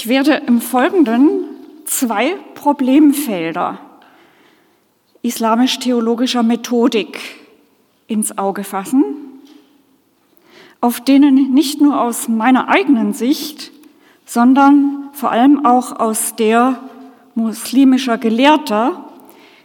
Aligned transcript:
Ich 0.00 0.08
werde 0.08 0.32
im 0.46 0.62
Folgenden 0.62 1.44
zwei 1.84 2.34
Problemfelder 2.54 3.78
islamisch-theologischer 5.20 6.42
Methodik 6.42 7.20
ins 8.06 8.38
Auge 8.38 8.64
fassen, 8.64 9.04
auf 10.80 11.02
denen 11.02 11.52
nicht 11.52 11.82
nur 11.82 12.00
aus 12.00 12.28
meiner 12.28 12.68
eigenen 12.68 13.12
Sicht, 13.12 13.72
sondern 14.24 15.10
vor 15.12 15.32
allem 15.32 15.66
auch 15.66 16.00
aus 16.00 16.34
der 16.34 16.80
muslimischer 17.34 18.16
Gelehrter 18.16 19.04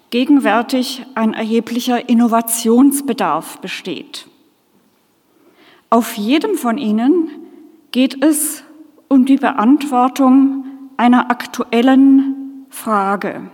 gegenwärtig 0.10 1.06
ein 1.16 1.34
erheblicher 1.34 2.10
Innovationsbedarf 2.10 3.60
besteht. 3.60 4.28
Auf 5.90 6.18
jedem 6.18 6.56
von 6.56 6.78
ihnen 6.78 7.30
geht 7.92 8.22
es 8.22 8.65
um 9.08 9.26
die 9.26 9.38
Beantwortung 9.38 10.66
einer 10.98 11.30
aktuellen 11.30 12.66
Frage. 12.70 13.50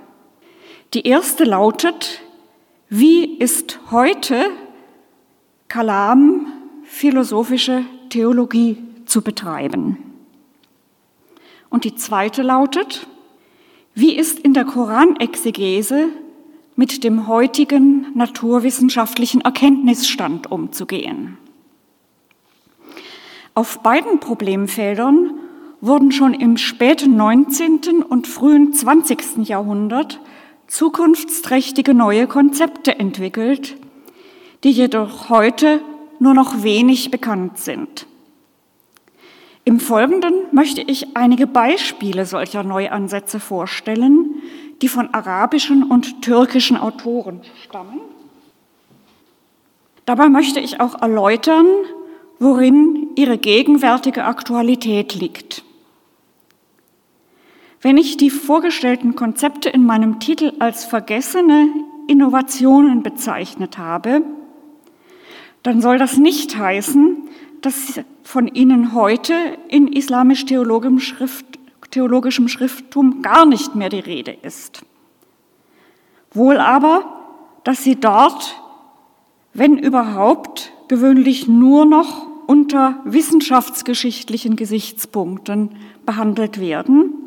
Die 0.94 1.08
erste 1.08 1.44
lautet, 1.44 2.22
wie 2.90 3.38
ist 3.38 3.80
heute 3.92 4.46
Kalam 5.68 6.48
philosophische 6.84 7.86
Theologie 8.10 8.78
zu 9.06 9.22
betreiben? 9.22 9.98
Und 11.70 11.86
die 11.86 11.96
zweite 11.96 12.42
lautet, 12.42 13.08
wie 13.94 14.16
ist 14.16 14.40
in 14.40 14.54
der 14.54 14.66
Koranexegese 14.66 16.10
mit 16.76 17.04
dem 17.04 17.28
heutigen 17.28 18.08
naturwissenschaftlichen 18.14 19.42
Erkenntnisstand 19.42 20.52
umzugehen? 20.52 21.38
Auf 23.54 23.80
beiden 23.80 24.20
Problemfeldern 24.20 25.41
wurden 25.82 26.12
schon 26.12 26.36
im 26.36 26.58
späten 26.58 27.18
19. 27.18 28.04
und 28.08 28.28
frühen 28.28 28.72
20. 28.74 29.48
Jahrhundert 29.50 30.20
zukunftsträchtige 30.68 31.94
neue 31.94 32.28
Konzepte 32.28 32.98
entwickelt, 32.98 33.76
die 34.64 34.70
jedoch 34.72 35.30
heute 35.30 35.82
nur 36.20 36.36
noch 36.36 36.64
wenig 36.64 37.10
bekannt 37.10 37.58
sind. 37.58 38.06
Im 39.66 39.80
Folgenden 39.80 40.34
möchte 40.52 40.82
ich 40.82 41.18
einige 41.18 41.48
Beispiele 41.48 42.26
solcher 42.26 42.64
Neuansätze 42.64 43.40
vorstellen, 43.40 44.36
die 44.82 44.88
von 44.88 45.14
arabischen 45.14 45.84
und 45.84 46.22
türkischen 46.22 46.78
Autoren 46.78 47.42
stammen. 47.64 48.00
Dabei 50.06 50.30
möchte 50.30 50.60
ich 50.60 50.80
auch 50.80 51.02
erläutern, 51.02 51.66
worin 52.40 53.10
ihre 53.16 53.38
gegenwärtige 53.38 54.26
Aktualität 54.26 55.14
liegt. 55.14 55.64
Wenn 57.82 57.98
ich 57.98 58.16
die 58.16 58.30
vorgestellten 58.30 59.16
Konzepte 59.16 59.70
in 59.70 59.84
meinem 59.86 60.20
Titel 60.20 60.54
als 60.60 60.86
vergessene 60.86 61.68
Innovationen 62.08 63.02
bezeichnet 63.02 63.80
habe, 63.80 64.22
dann 65.64 65.82
soll 65.82 65.98
das 65.98 66.18
nicht 66.18 66.58
heißen, 66.58 67.18
dass 67.62 68.02
von 68.24 68.48
ihnen 68.48 68.94
heute 68.94 69.34
in 69.68 69.88
islamisch-theologischem 69.88 71.00
Schrift, 71.00 71.60
Schrifttum 72.48 73.24
gar 73.24 73.48
nicht 73.48 73.74
mehr 73.74 73.90
die 73.90 74.00
Rede 74.00 74.32
ist. 74.44 74.84
Wohl 76.34 76.58
aber, 76.58 77.04
dass 77.64 77.84
sie 77.84 77.96
dort, 77.96 78.62
wenn 79.54 79.78
überhaupt, 79.78 80.72
gewöhnlich 80.88 81.48
nur 81.48 81.86
noch 81.86 82.28
unter 82.46 83.00
wissenschaftsgeschichtlichen 83.06 84.56
Gesichtspunkten 84.56 85.72
behandelt 86.06 86.60
werden 86.60 87.21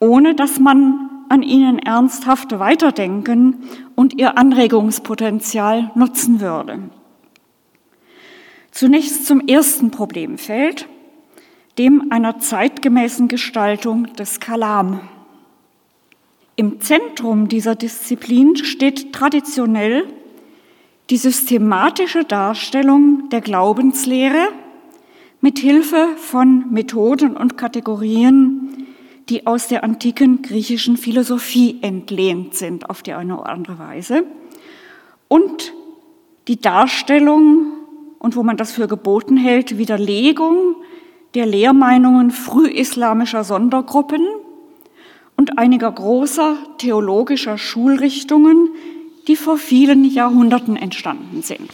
ohne 0.00 0.34
dass 0.34 0.58
man 0.58 1.10
an 1.28 1.42
ihnen 1.42 1.78
ernsthaft 1.78 2.58
weiterdenken 2.58 3.68
und 3.94 4.14
ihr 4.18 4.36
Anregungspotenzial 4.38 5.90
nutzen 5.94 6.40
würde. 6.40 6.78
Zunächst 8.70 9.26
zum 9.26 9.46
ersten 9.46 9.90
Problemfeld, 9.90 10.88
dem 11.78 12.10
einer 12.10 12.38
zeitgemäßen 12.38 13.28
Gestaltung 13.28 14.14
des 14.14 14.40
Kalam. 14.40 15.00
Im 16.56 16.80
Zentrum 16.80 17.48
dieser 17.48 17.74
Disziplin 17.74 18.56
steht 18.56 19.12
traditionell 19.12 20.06
die 21.10 21.16
systematische 21.16 22.24
Darstellung 22.24 23.28
der 23.30 23.40
Glaubenslehre 23.40 24.48
mit 25.40 25.58
Hilfe 25.58 26.08
von 26.16 26.72
Methoden 26.72 27.36
und 27.36 27.58
Kategorien, 27.58 28.86
die 29.28 29.46
aus 29.46 29.68
der 29.68 29.84
antiken 29.84 30.42
griechischen 30.42 30.96
Philosophie 30.96 31.78
entlehnt 31.82 32.54
sind 32.54 32.90
auf 32.90 33.02
die 33.02 33.14
eine 33.14 33.38
oder 33.38 33.50
andere 33.50 33.78
Weise. 33.78 34.24
Und 35.28 35.72
die 36.46 36.60
Darstellung 36.60 37.72
und 38.18 38.36
wo 38.36 38.42
man 38.42 38.56
das 38.56 38.72
für 38.72 38.88
geboten 38.88 39.36
hält, 39.36 39.76
Widerlegung 39.76 40.76
der 41.34 41.46
Lehrmeinungen 41.46 42.30
frühislamischer 42.30 43.44
Sondergruppen 43.44 44.26
und 45.36 45.58
einiger 45.58 45.92
großer 45.92 46.56
theologischer 46.78 47.58
Schulrichtungen, 47.58 48.70
die 49.26 49.36
vor 49.36 49.58
vielen 49.58 50.04
Jahrhunderten 50.04 50.76
entstanden 50.76 51.42
sind. 51.42 51.70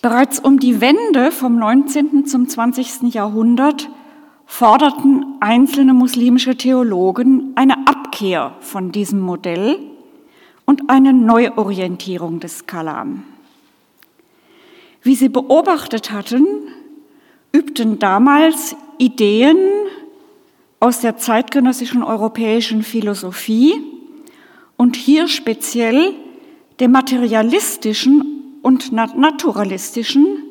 Bereits 0.00 0.40
um 0.40 0.58
die 0.58 0.80
Wende 0.80 1.30
vom 1.30 1.56
19. 1.56 2.26
zum 2.26 2.48
20. 2.48 3.14
Jahrhundert 3.14 3.88
forderten 4.48 5.36
einzelne 5.40 5.92
muslimische 5.92 6.56
Theologen 6.56 7.52
eine 7.54 7.86
Abkehr 7.86 8.54
von 8.60 8.90
diesem 8.90 9.20
Modell 9.20 9.78
und 10.64 10.88
eine 10.88 11.12
Neuorientierung 11.12 12.40
des 12.40 12.66
Kalam. 12.66 13.24
Wie 15.02 15.14
sie 15.14 15.28
beobachtet 15.28 16.10
hatten, 16.10 16.46
übten 17.52 17.98
damals 17.98 18.74
Ideen 18.96 19.58
aus 20.80 21.02
der 21.02 21.18
zeitgenössischen 21.18 22.02
europäischen 22.02 22.82
Philosophie 22.82 23.74
und 24.76 24.96
hier 24.96 25.28
speziell 25.28 26.14
der 26.80 26.88
materialistischen 26.88 28.58
und 28.62 28.92
naturalistischen, 28.92 30.42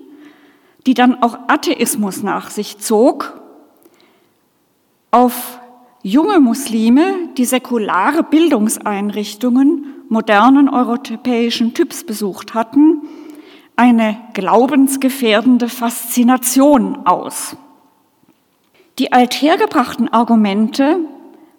die 0.85 0.93
dann 0.93 1.21
auch 1.21 1.37
Atheismus 1.47 2.21
nach 2.23 2.51
sich 2.51 2.77
zog 2.77 3.41
auf 5.11 5.59
junge 6.03 6.39
Muslime, 6.39 7.29
die 7.37 7.45
säkulare 7.45 8.23
Bildungseinrichtungen 8.23 9.93
modernen 10.09 10.69
europäischen 10.69 11.73
Typs 11.73 12.03
besucht 12.03 12.53
hatten, 12.53 13.01
eine 13.75 14.17
glaubensgefährdende 14.33 15.69
Faszination 15.69 17.05
aus. 17.05 17.57
Die 18.99 19.11
althergebrachten 19.11 20.11
Argumente 20.11 20.99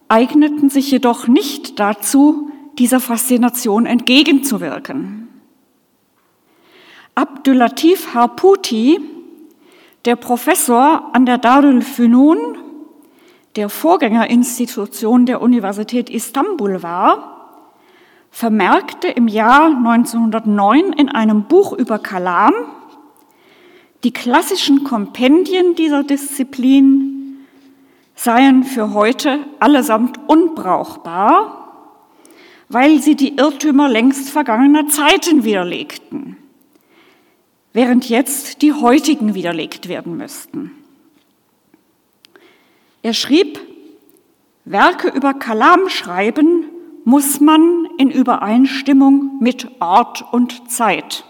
eigneten 0.09 0.71
sich 0.71 0.91
jedoch 0.91 1.29
nicht 1.29 1.79
dazu, 1.79 2.51
dieser 2.79 3.01
Faszination 3.01 3.87
entgegenzuwirken. 3.87 5.29
Abdulatif 7.15 8.15
Harputi, 8.15 9.01
der 10.05 10.17
Professor 10.17 11.11
an 11.13 11.27
der 11.27 11.39
Darul 11.39 11.83
Funun 11.83 12.57
der 13.57 13.69
Vorgängerinstitution 13.69 15.27
der 15.27 15.41
Universität 15.41 16.11
Istanbul 16.11 16.83
war, 16.83 17.39
vermerkte 18.31 19.09
im 19.09 19.29
Jahr 19.29 19.67
1909 19.67 20.93
in 20.93 21.09
einem 21.09 21.45
Buch 21.45 21.73
über 21.73 21.99
Kalam, 21.99 22.53
die 24.05 24.13
klassischen 24.13 24.85
Kompendien 24.85 25.75
dieser 25.75 26.05
Disziplin 26.05 27.45
seien 28.15 28.65
für 28.65 28.95
heute 28.95 29.41
allesamt 29.59 30.19
unbrauchbar, 30.29 31.59
weil 32.69 33.01
sie 33.01 33.17
die 33.17 33.37
Irrtümer 33.37 33.89
längst 33.89 34.31
vergangener 34.31 34.89
Zeiten 34.89 35.43
widerlegten, 35.43 36.37
während 37.73 38.09
jetzt 38.09 38.63
die 38.63 38.73
heutigen 38.73 39.35
widerlegt 39.35 39.89
werden 39.89 40.17
müssten. 40.17 40.78
Er 43.09 43.15
schrieb, 43.15 43.59
Werke 44.67 45.09
über 45.09 45.33
Kalam 45.33 45.89
schreiben 45.89 46.67
muss 47.07 47.41
man 47.41 47.89
in 47.97 48.11
Übereinstimmung 48.11 49.39
mit 49.41 49.67
Ort 49.81 50.27
und 50.31 50.71
Zeit. 50.71 51.25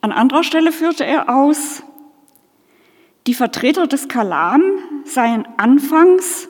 An 0.00 0.12
anderer 0.12 0.42
Stelle 0.42 0.72
führte 0.72 1.04
er 1.04 1.28
aus, 1.28 1.82
die 3.26 3.34
Vertreter 3.34 3.86
des 3.86 4.08
Kalam 4.08 4.62
seien 5.04 5.46
anfangs 5.58 6.48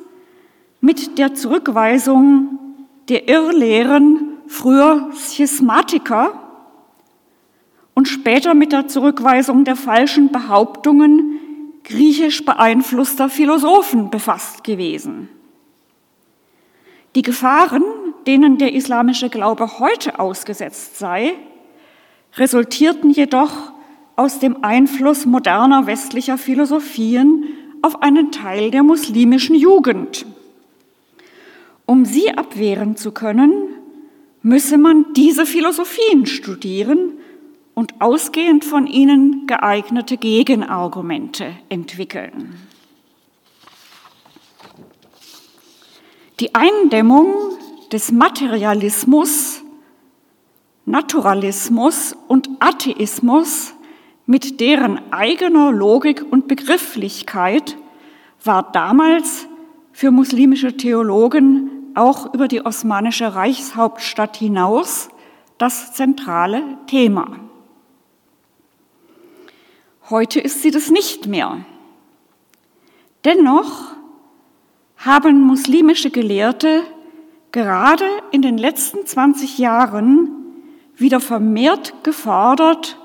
mit 0.81 1.19
der 1.19 1.35
Zurückweisung 1.35 2.61
der 3.09 3.27
Irrlehren 3.27 4.39
früher 4.47 5.11
Schismatiker 5.13 6.41
und 7.95 8.07
später 8.07 8.55
mit 8.55 8.71
der 8.71 8.87
Zurückweisung 8.87 9.65
der 9.65 9.75
falschen 9.75 10.31
Behauptungen 10.31 11.36
griechisch 11.87 12.45
beeinflusster 12.45 13.29
Philosophen 13.29 14.11
befasst 14.11 14.65
gewesen. 14.65 15.29
Die 17.15 17.23
Gefahren, 17.23 17.83
denen 18.27 18.59
der 18.59 18.75
islamische 18.75 19.31
Glaube 19.31 19.79
heute 19.79 20.19
ausgesetzt 20.19 20.99
sei, 20.99 21.35
resultierten 22.37 23.11
jedoch 23.11 23.73
aus 24.17 24.39
dem 24.39 24.65
Einfluss 24.65 25.27
moderner 25.27 25.87
westlicher 25.87 26.39
Philosophien 26.39 27.45
auf 27.83 28.03
einen 28.03 28.33
Teil 28.33 28.71
der 28.71 28.83
muslimischen 28.83 29.55
Jugend. 29.55 30.27
Um 31.87 32.05
sie 32.05 32.33
abwehren 32.33 32.97
zu 32.97 33.13
können, 33.13 33.53
müsse 34.43 34.77
man 34.77 35.13
diese 35.15 35.47
Philosophien 35.47 36.27
studieren 36.27 37.13
und 37.77 38.01
ausgehend 38.01 38.65
von 38.65 38.87
ihnen 38.87 39.47
geeignete 39.47 40.17
Gegenargumente 40.17 41.59
entwickeln. 41.69 42.55
Die 46.41 46.55
Eindämmung 46.55 47.35
des 47.93 48.13
Materialismus, 48.13 49.63
Naturalismus 50.87 52.17
und 52.29 52.49
Atheismus 52.61 53.75
mit 54.25 54.59
deren 54.59 55.13
eigener 55.13 55.71
Logik 55.71 56.25
und 56.31 56.49
Begrifflichkeit 56.49 57.77
war 58.43 58.73
damals 58.73 59.49
für 59.93 60.11
muslimische 60.11 60.79
Theologen 60.79 61.93
auch 61.95 62.33
über 62.33 62.49
die 62.49 62.65
osmanische 62.65 63.35
Reichshauptstadt 63.35 64.39
hinaus 64.39 65.11
das 65.59 65.93
zentrale 65.93 66.63
Thema. 66.87 67.46
Heute 70.09 70.39
ist 70.39 70.63
sie 70.63 70.71
das 70.71 70.91
nicht 70.91 71.27
mehr. 71.27 71.65
Dennoch 73.25 73.97
haben 74.99 75.41
muslimische 75.41 76.11
Gelehrte 76.11 76.85
gerade 77.51 78.05
in 78.31 78.41
den 78.41 78.57
letzten 78.57 79.05
20 79.05 79.59
Jahren 79.59 80.31
wieder 80.95 81.19
vermehrt 81.19 82.05
gefordert, 82.05 82.99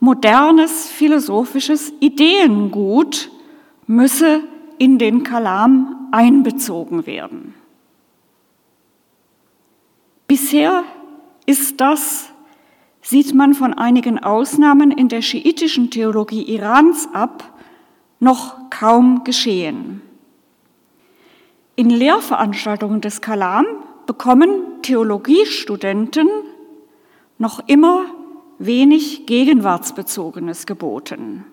modernes 0.00 0.88
philosophisches 0.90 1.92
Ideengut 2.00 3.30
müsse 3.86 4.42
in 4.78 4.98
den 4.98 5.22
Kalam 5.22 6.08
einbezogen 6.10 7.06
werden. 7.06 7.54
Bisher 10.26 10.82
ist 11.46 11.80
das 11.80 12.31
sieht 13.02 13.34
man 13.34 13.52
von 13.52 13.74
einigen 13.74 14.18
Ausnahmen 14.20 14.92
in 14.92 15.08
der 15.08 15.22
schiitischen 15.22 15.90
Theologie 15.90 16.42
Irans 16.42 17.08
ab, 17.12 17.52
noch 18.20 18.70
kaum 18.70 19.24
geschehen. 19.24 20.00
In 21.74 21.90
Lehrveranstaltungen 21.90 23.00
des 23.00 23.20
Kalam 23.20 23.66
bekommen 24.06 24.82
Theologiestudenten 24.82 26.28
noch 27.38 27.66
immer 27.66 28.04
wenig 28.58 29.26
Gegenwartsbezogenes 29.26 30.66
geboten. 30.66 31.44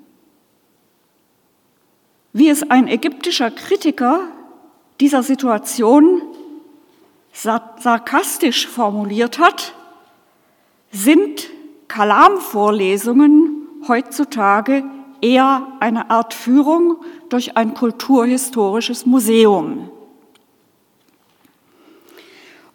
Wie 2.31 2.49
es 2.49 2.69
ein 2.69 2.87
ägyptischer 2.87 3.49
Kritiker 3.49 4.27
dieser 4.99 5.23
Situation 5.23 6.21
sarkastisch 7.31 8.67
formuliert 8.67 9.39
hat, 9.39 9.73
sind 10.91 11.49
Kalamvorlesungen 11.87 13.67
heutzutage 13.87 14.83
eher 15.21 15.67
eine 15.79 16.09
Art 16.09 16.33
Führung 16.33 16.97
durch 17.29 17.57
ein 17.57 17.73
kulturhistorisches 17.73 19.05
Museum. 19.05 19.89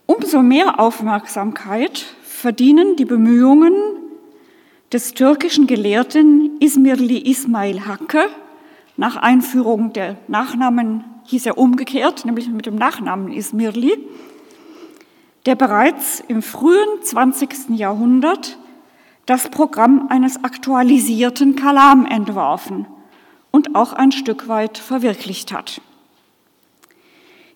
Umso 0.07 0.43
mehr 0.43 0.81
Aufmerksamkeit 0.81 2.05
verdienen 2.23 2.97
die 2.97 3.07
Bemühungen 3.07 3.75
des 4.93 5.15
türkischen 5.15 5.67
Gelehrten 5.67 6.61
Ismirli 6.61 7.19
Ismail 7.31 7.87
Hakke, 7.87 8.29
nach 8.97 9.17
Einführung 9.17 9.93
der 9.93 10.17
Nachnamen 10.29 11.05
hieß 11.25 11.47
er 11.47 11.59
umgekehrt, 11.59 12.25
nämlich 12.25 12.49
mit 12.49 12.67
dem 12.67 12.77
Nachnamen 12.77 13.33
Ismirli, 13.33 13.97
der 15.47 15.55
bereits 15.55 16.23
im 16.27 16.43
frühen 16.43 17.03
20. 17.03 17.71
Jahrhundert 17.71 18.59
das 19.27 19.49
Programm 19.51 20.09
eines 20.09 20.43
aktualisierten 20.45 21.57
Kalam 21.57 22.07
entworfen 22.07 22.87
und 23.51 23.75
auch 23.75 23.93
ein 23.93 24.13
Stück 24.13 24.49
weit 24.49 24.79
verwirklicht 24.79 25.53
hat. 25.53 25.81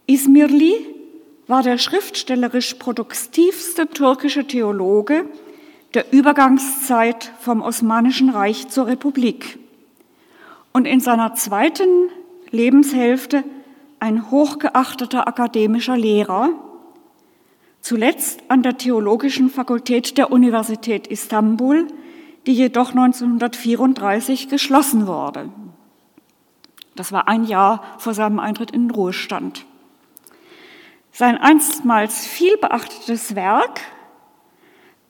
Ismirli 0.06 0.74
war 1.46 1.62
der 1.62 1.78
schriftstellerisch 1.78 2.74
produktivste 2.74 3.88
türkische 3.88 4.46
Theologe 4.46 5.26
der 5.94 6.12
Übergangszeit 6.12 7.32
vom 7.40 7.62
Osmanischen 7.62 8.30
Reich 8.30 8.68
zur 8.68 8.86
Republik 8.86 9.58
und 10.72 10.86
in 10.86 11.00
seiner 11.00 11.34
zweiten 11.34 12.10
Lebenshälfte 12.50 13.44
ein 13.98 14.30
hochgeachteter 14.30 15.26
akademischer 15.26 15.96
Lehrer, 15.96 16.50
zuletzt 17.88 18.42
an 18.48 18.62
der 18.62 18.76
Theologischen 18.76 19.48
Fakultät 19.48 20.18
der 20.18 20.30
Universität 20.30 21.06
Istanbul, 21.06 21.86
die 22.46 22.52
jedoch 22.52 22.90
1934 22.90 24.50
geschlossen 24.50 25.06
wurde. 25.06 25.48
Das 26.96 27.12
war 27.12 27.28
ein 27.28 27.44
Jahr 27.44 27.82
vor 27.96 28.12
seinem 28.12 28.40
Eintritt 28.40 28.72
in 28.72 28.88
den 28.88 28.90
Ruhestand. 28.90 29.64
Sein 31.12 31.38
einstmals 31.38 32.26
viel 32.26 32.58
beachtetes 32.58 33.34
Werk, 33.34 33.80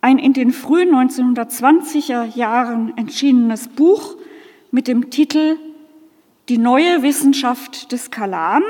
ein 0.01 0.19
in 0.19 0.33
den 0.33 0.53
frühen 0.53 0.95
1920er 0.95 2.37
Jahren 2.37 2.97
entschienenes 2.97 3.67
Buch 3.67 4.15
mit 4.71 4.87
dem 4.87 5.11
Titel 5.11 5.57
Die 6.49 6.59
neue 6.59 7.03
Wissenschaft 7.03 7.91
des 7.91 8.13
Kalam, 8.13 8.63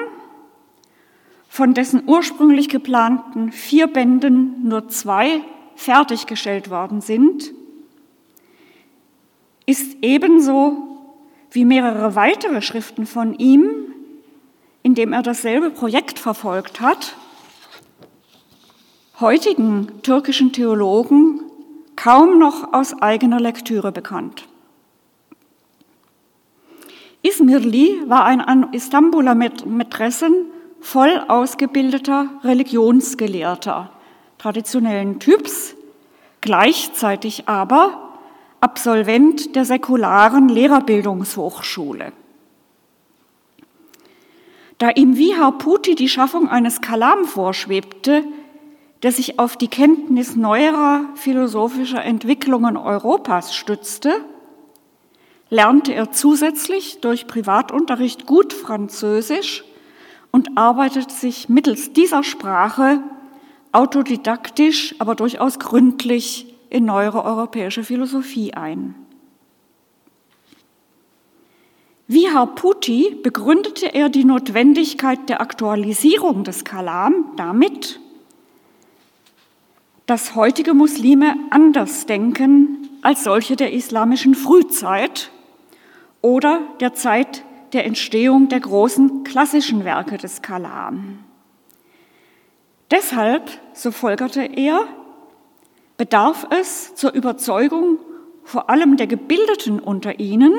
von 1.49 1.75
dessen 1.75 2.03
ursprünglich 2.07 2.69
geplanten 2.69 3.51
vier 3.53 3.87
Bänden 3.87 4.69
nur 4.69 4.89
zwei 4.89 5.41
fertiggestellt 5.75 6.71
worden 6.71 7.01
sind, 7.01 7.53
ist 9.67 9.97
ebenso 10.03 10.99
wie 11.51 11.65
mehrere 11.65 12.15
weitere 12.15 12.63
Schriften 12.63 13.07
von 13.07 13.35
ihm, 13.35 13.71
in 14.83 14.95
dem 14.95 15.13
er 15.13 15.23
dasselbe 15.23 15.71
Projekt 15.71 16.19
verfolgt 16.19 16.81
hat, 16.81 17.17
heutigen 19.21 20.03
türkischen 20.03 20.53
Theologen 20.53 21.41
kaum 21.97 22.39
noch 22.39 22.73
aus 22.73 23.03
eigener 23.03 23.41
Lektüre 23.41 23.91
bekannt. 23.91 24.47
Ismirli 27.23 28.03
war 28.07 28.25
ein 28.25 28.41
an 28.41 28.73
Istanbuler 28.73 29.35
Mätressen 29.35 30.47
voll 30.81 31.23
ausgebildeter 31.29 32.29
Religionsgelehrter 32.45 33.91
traditionellen 34.39 35.19
Typs, 35.19 35.75
gleichzeitig 36.41 37.49
aber 37.49 38.05
Absolvent 38.61 39.55
der 39.55 39.65
säkularen 39.65 40.49
Lehrerbildungshochschule. 40.49 42.13
Da 44.79 44.91
ihm 44.91 45.17
wie 45.17 45.37
Harputi 45.37 45.95
die 45.95 46.09
Schaffung 46.09 46.49
eines 46.49 46.81
Kalam 46.81 47.25
vorschwebte, 47.25 48.25
der 49.05 49.13
sich 49.13 49.39
auf 49.39 49.57
die 49.57 49.69
Kenntnis 49.69 50.35
neuerer 50.35 51.05
philosophischer 51.15 52.05
Entwicklungen 52.05 52.77
Europas 52.77 53.55
stützte, 53.55 54.25
lernte 55.51 55.95
er 55.95 56.11
zusätzlich 56.11 57.01
durch 57.01 57.29
Privatunterricht 57.29 58.27
gut 58.27 58.53
Französisch 58.53 59.65
und 60.31 60.57
arbeitet 60.57 61.11
sich 61.11 61.49
mittels 61.49 61.93
dieser 61.93 62.23
Sprache 62.23 63.03
autodidaktisch, 63.73 64.95
aber 64.99 65.15
durchaus 65.15 65.59
gründlich 65.59 66.55
in 66.71 66.85
neuere 66.85 67.25
europäische 67.25 67.85
Philosophie 67.85 68.55
ein. 68.55 68.95
Wie 72.07 72.31
Harputi 72.31 73.17
begründete 73.23 73.95
er 73.95 74.09
die 74.09 74.25
Notwendigkeit 74.25 75.29
der 75.29 75.43
Aktualisierung 75.43 76.43
des 76.43 76.65
Kalam 76.65 77.33
damit, 77.37 78.01
dass 80.07 80.35
heutige 80.35 80.73
Muslime 80.73 81.35
anders 81.51 82.07
denken 82.07 82.89
als 83.03 83.25
solche 83.25 83.57
der 83.57 83.75
islamischen 83.75 84.35
Frühzeit 84.35 85.31
oder 86.23 86.63
der 86.81 86.95
Zeit 86.95 87.45
der 87.73 87.85
Entstehung 87.85 88.49
der 88.49 88.61
großen 88.61 89.25
klassischen 89.25 89.85
Werke 89.85 90.17
des 90.17 90.43
Kalam. 90.43 91.19
Deshalb, 92.91 93.51
so 93.75 93.91
folgerte 93.91 94.43
er, 94.43 94.87
bedarf 95.97 96.47
es 96.51 96.95
zur 96.95 97.13
Überzeugung 97.13 97.99
vor 98.45 98.71
allem 98.71 98.97
der 98.97 99.07
Gebildeten 99.07 99.79
unter 99.79 100.19
ihnen 100.21 100.55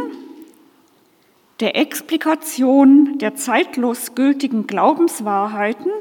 der 1.60 1.76
Explikation 1.76 3.18
der 3.18 3.36
zeitlos 3.36 4.16
gültigen 4.16 4.68
Glaubenswahrheiten 4.68 5.92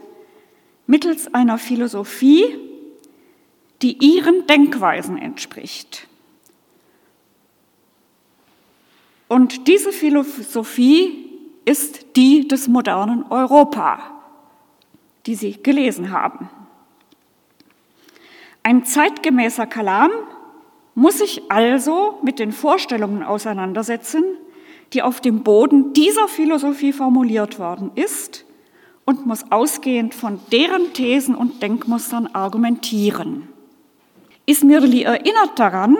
mittels 0.87 1.33
einer 1.35 1.59
Philosophie, 1.59 2.45
die 3.83 3.99
ihren 3.99 4.47
Denkweisen 4.47 5.19
entspricht. 5.19 6.08
Und 9.29 9.69
diese 9.69 9.93
Philosophie 9.93 11.29
ist 11.65 12.17
die 12.17 12.49
des 12.49 12.67
modernen 12.67 13.25
Europa, 13.31 14.01
die 15.27 15.35
Sie 15.35 15.63
gelesen 15.63 16.11
haben. 16.11 16.49
Ein 18.63 18.85
zeitgemäßer 18.85 19.67
Kalam 19.67 20.11
muss 20.95 21.19
sich 21.19 21.51
also 21.51 22.19
mit 22.23 22.39
den 22.39 22.53
Vorstellungen 22.53 23.23
auseinandersetzen, 23.23 24.25
die 24.93 25.03
auf 25.03 25.21
dem 25.21 25.43
Boden 25.43 25.93
dieser 25.93 26.29
Philosophie 26.29 26.93
formuliert 26.93 27.59
worden 27.59 27.91
ist 27.95 28.47
und 29.05 29.27
muss 29.27 29.51
ausgehend 29.53 30.15
von 30.15 30.41
deren 30.51 30.93
Thesen 30.93 31.35
und 31.35 31.63
Denkmustern 31.63 32.27
argumentieren. 32.29 33.49
Ismirli 34.47 35.03
erinnert 35.03 35.59
daran, 35.59 35.97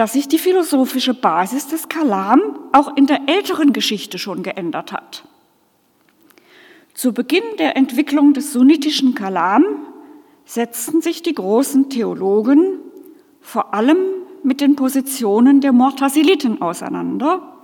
dass 0.00 0.14
sich 0.14 0.28
die 0.28 0.38
philosophische 0.38 1.12
Basis 1.12 1.68
des 1.68 1.90
Kalam 1.90 2.40
auch 2.72 2.96
in 2.96 3.06
der 3.06 3.20
älteren 3.26 3.74
Geschichte 3.74 4.18
schon 4.18 4.42
geändert 4.42 4.92
hat. 4.92 5.28
Zu 6.94 7.12
Beginn 7.12 7.44
der 7.58 7.76
Entwicklung 7.76 8.32
des 8.32 8.54
sunnitischen 8.54 9.14
Kalam 9.14 9.62
setzten 10.46 11.02
sich 11.02 11.20
die 11.20 11.34
großen 11.34 11.90
Theologen 11.90 12.78
vor 13.42 13.74
allem 13.74 13.98
mit 14.42 14.62
den 14.62 14.74
Positionen 14.74 15.60
der 15.60 15.72
Mortasiliten 15.72 16.62
auseinander, 16.62 17.58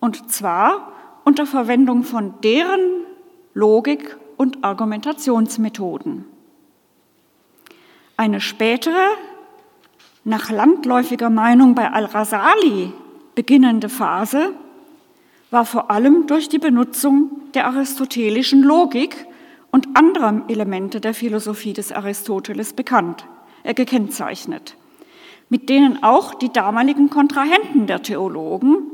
und 0.00 0.32
zwar 0.32 0.94
unter 1.24 1.44
Verwendung 1.44 2.04
von 2.04 2.40
deren 2.42 3.04
Logik 3.52 4.16
und 4.38 4.64
Argumentationsmethoden. 4.64 6.24
Eine 8.16 8.40
spätere, 8.40 9.10
nach 10.26 10.50
landläufiger 10.50 11.30
Meinung 11.30 11.74
bei 11.74 11.90
Al-Rasali 11.90 12.92
beginnende 13.34 13.88
Phase 13.88 14.52
war 15.50 15.64
vor 15.64 15.90
allem 15.90 16.26
durch 16.26 16.50
die 16.50 16.58
Benutzung 16.58 17.30
der 17.54 17.66
aristotelischen 17.66 18.62
Logik 18.62 19.26
und 19.70 19.96
anderer 19.96 20.42
Elemente 20.48 21.00
der 21.00 21.14
Philosophie 21.14 21.72
des 21.72 21.92
Aristoteles 21.92 22.74
bekannt, 22.74 23.24
äh, 23.62 23.72
gekennzeichnet 23.72 24.76
mit 25.48 25.68
denen 25.68 26.02
auch 26.02 26.34
die 26.34 26.52
damaligen 26.52 27.10
Kontrahenten 27.10 27.86
der 27.86 28.02
Theologen, 28.02 28.90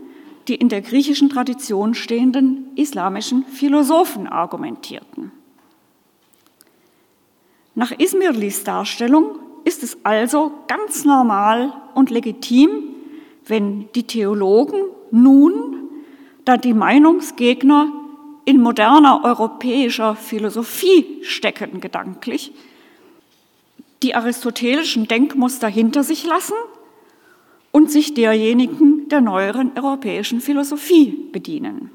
die 0.48 0.54
in 0.54 0.68
der 0.68 0.82
griechischen 0.82 1.28
Tradition 1.28 1.94
stehenden 1.94 2.66
islamischen 2.76 3.44
Philosophen 3.46 4.26
argumentierten. 4.26 5.32
Nach 7.74 7.92
Ismirlis 7.92 8.64
Darstellung 8.64 9.38
ist 9.64 9.83
es 9.83 9.99
also 10.04 10.52
ganz 10.69 11.04
normal 11.04 11.73
und 11.95 12.11
legitim, 12.11 12.71
wenn 13.47 13.88
die 13.95 14.04
Theologen 14.04 14.81
nun, 15.11 15.90
da 16.45 16.57
die 16.57 16.75
Meinungsgegner 16.75 17.92
in 18.45 18.61
moderner 18.61 19.21
europäischer 19.25 20.16
Philosophie 20.16 21.21
stecken 21.23 21.81
gedanklich, 21.81 22.52
die 24.02 24.14
aristotelischen 24.14 25.07
Denkmuster 25.07 25.69
hinter 25.69 26.02
sich 26.02 26.26
lassen 26.26 26.57
und 27.71 27.90
sich 27.90 28.14
derjenigen 28.14 29.09
der 29.09 29.21
neueren 29.21 29.73
europäischen 29.76 30.40
Philosophie 30.40 31.28
bedienen. 31.33 31.90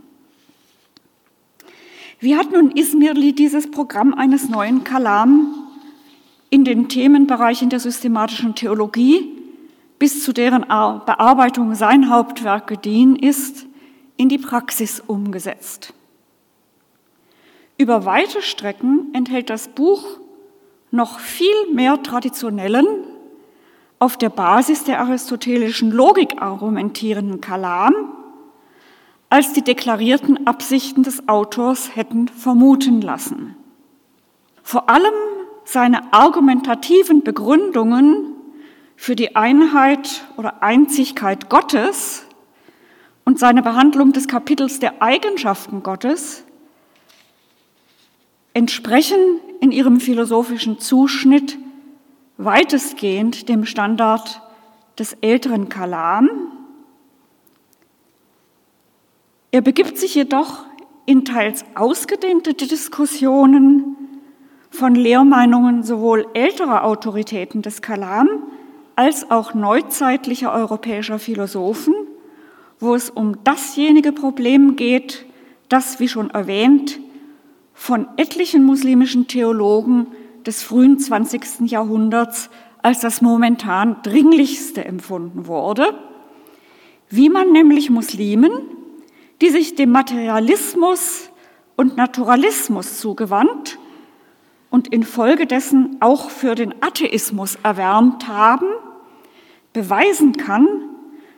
Wie 2.20 2.36
hat 2.36 2.52
nun 2.52 2.72
Ismirli 2.72 3.34
dieses 3.34 3.70
Programm 3.70 4.14
eines 4.14 4.50
neuen 4.50 4.84
Kalam 4.84 5.67
in 6.50 6.64
den 6.64 6.90
Themenbereichen 6.90 7.70
der 7.70 7.80
systematischen 7.80 8.56
Theologie 8.56 9.34
bis 10.00 10.24
zu 10.24 10.34
deren 10.34 10.62
Bearbeitung 10.62 11.76
sein 11.76 12.10
Hauptwerk 12.10 12.68
gediehen 12.68 13.16
ist, 13.16 13.66
in 14.16 14.30
die 14.30 14.38
Praxis 14.38 15.02
umgesetzt? 15.06 15.94
Über 17.78 18.06
weite 18.06 18.42
Strecken 18.42 19.14
enthält 19.14 19.50
das 19.50 19.68
Buch 19.68 20.20
noch 20.92 21.20
viel 21.20 21.74
mehr 21.74 22.02
traditionellen, 22.02 22.86
auf 24.00 24.18
der 24.18 24.30
Basis 24.30 24.84
der 24.84 25.00
aristotelischen 25.02 25.92
Logik 25.92 26.42
argumentierenden 26.42 27.42
Kalam, 27.42 27.94
als 29.30 29.54
die 29.54 29.64
deklarierten 29.64 30.48
Absichten 30.48 31.04
des 31.04 31.28
Autors 31.28 31.96
hätten 31.96 32.28
vermuten 32.28 33.02
lassen. 33.02 33.56
Vor 34.64 34.90
allem 34.90 35.14
seine 35.68 36.14
argumentativen 36.14 37.24
Begründungen 37.24 38.34
für 38.96 39.18
die 39.18 39.36
Einheit 39.36 40.24
oder 40.38 40.64
Einzigkeit 40.64 41.50
Gottes 41.50 42.26
und 43.26 43.38
seine 43.38 43.62
Behandlung 43.62 44.14
des 44.14 44.30
Kapitels 44.30 44.80
der 44.80 45.02
Eigenschaften 45.02 45.84
Gottes 45.84 46.46
entsprechen 48.54 49.20
in 49.60 49.74
ihrem 49.74 50.00
philosophischen 50.00 50.80
Zuschnitt 50.80 51.58
weitestgehend 52.38 53.50
dem 53.50 53.66
Standard 53.66 54.42
des 54.98 55.18
älteren 55.20 55.68
Kalam. 55.68 56.30
Er 59.52 59.62
begibt 59.62 59.98
sich 59.98 60.16
jedoch 60.16 60.64
in 61.06 61.26
teils 61.26 61.66
ausgedehnte 61.76 62.54
Diskussionen 62.54 64.07
von 64.78 64.94
Lehrmeinungen 64.94 65.82
sowohl 65.82 66.28
älterer 66.36 66.84
Autoritäten 66.84 67.64
des 67.64 67.82
Kalam 67.82 68.28
als 68.96 69.32
auch 69.32 69.56
neuzeitlicher 69.56 70.54
europäischer 70.54 71.18
Philosophen, 71.18 71.96
wo 72.80 72.94
es 72.94 73.10
um 73.10 73.44
dasjenige 73.44 74.12
Problem 74.12 74.76
geht, 74.76 75.26
das, 75.68 76.00
wie 76.00 76.08
schon 76.08 76.30
erwähnt, 76.30 77.00
von 77.74 78.08
etlichen 78.18 78.64
muslimischen 78.64 79.28
Theologen 79.28 80.08
des 80.46 80.62
frühen 80.62 81.00
20. 81.00 81.62
Jahrhunderts 81.72 82.52
als 82.84 83.00
das 83.00 83.22
momentan 83.22 83.98
dringlichste 84.04 84.86
empfunden 84.86 85.48
wurde, 85.48 85.96
wie 87.10 87.30
man 87.30 87.52
nämlich 87.52 87.90
Muslimen, 87.90 88.52
die 89.42 89.50
sich 89.50 89.74
dem 89.74 89.92
Materialismus 89.92 91.32
und 91.76 91.98
Naturalismus 91.98 93.00
zugewandt 93.00 93.80
und 94.78 94.90
infolgedessen 94.90 95.98
auch 96.02 96.30
für 96.30 96.54
den 96.54 96.72
Atheismus 96.84 97.58
erwärmt 97.64 98.28
haben, 98.28 98.68
beweisen 99.74 100.34
kann, 100.34 100.68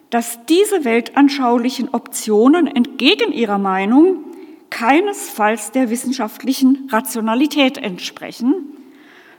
dass 0.10 0.46
diese 0.48 0.84
weltanschaulichen 0.84 1.88
Optionen 1.94 2.68
entgegen 2.68 3.32
ihrer 3.32 3.58
Meinung 3.58 4.26
keinesfalls 4.70 5.72
der 5.72 5.90
wissenschaftlichen 5.90 6.90
Rationalität 6.92 7.78
entsprechen, 7.78 8.56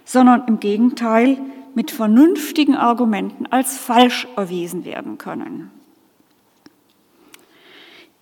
sondern 0.07 0.45
im 0.49 0.61
Gegenteil 0.61 1.37
mit 1.75 1.91
vernünftigen 1.91 2.77
Argumenten 2.77 3.49
als 3.49 3.77
falsch 3.77 4.27
erwiesen 4.35 4.87
werden 4.87 5.19
können. 5.19 5.71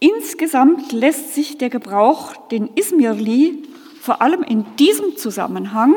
Insgesamt 0.00 0.90
lässt 0.90 1.36
sich 1.36 1.56
der 1.56 1.70
Gebrauch, 1.70 2.34
den 2.48 2.68
Ismirli 2.74 3.62
vor 4.00 4.22
allem 4.22 4.42
in 4.42 4.64
diesem 4.76 5.16
Zusammenhang 5.16 5.94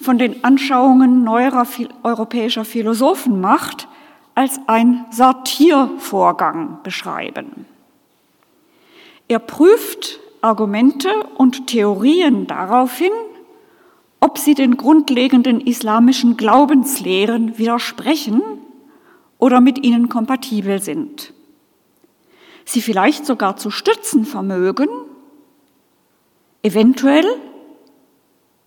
von 0.00 0.18
den 0.18 0.44
Anschauungen 0.44 1.24
neuerer 1.24 1.66
europäischer 2.02 2.64
Philosophen 2.64 3.40
macht, 3.40 3.88
als 4.34 4.60
ein 4.66 5.06
Sortiervorgang 5.10 6.80
beschreiben. 6.82 7.66
Er 9.28 9.38
prüft 9.38 10.20
Argumente 10.42 11.08
und 11.36 11.66
Theorien 11.66 12.46
darauf 12.46 12.98
hin, 12.98 13.12
ob 14.20 14.38
sie 14.38 14.54
den 14.54 14.76
grundlegenden 14.76 15.60
islamischen 15.60 16.36
Glaubenslehren 16.36 17.58
widersprechen 17.58 18.42
oder 19.38 19.60
mit 19.60 19.84
ihnen 19.84 20.08
kompatibel 20.08 20.80
sind. 20.80 21.32
Sie 22.64 22.82
vielleicht 22.82 23.24
sogar 23.24 23.56
zu 23.56 23.70
stützen 23.70 24.24
vermögen, 24.24 24.88
eventuell, 26.66 27.24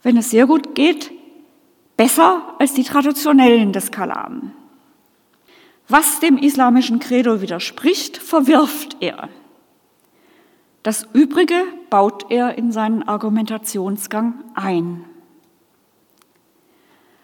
wenn 0.01 0.15
es 0.15 0.29
sehr 0.29 0.47
gut 0.47 0.73
geht, 0.73 1.11
besser 1.97 2.55
als 2.57 2.73
die 2.73 2.85
traditionellen 2.85 3.73
des 3.73 3.91
Kalam. 3.91 4.53
Was 5.89 6.21
dem 6.21 6.37
islamischen 6.37 6.99
Credo 6.99 7.41
widerspricht, 7.41 8.17
verwirft 8.17 8.97
er. 9.01 9.27
Das 10.81 11.05
Übrige 11.11 11.61
baut 11.89 12.31
er 12.31 12.57
in 12.57 12.71
seinen 12.71 13.03
Argumentationsgang 13.03 14.45
ein. 14.55 15.03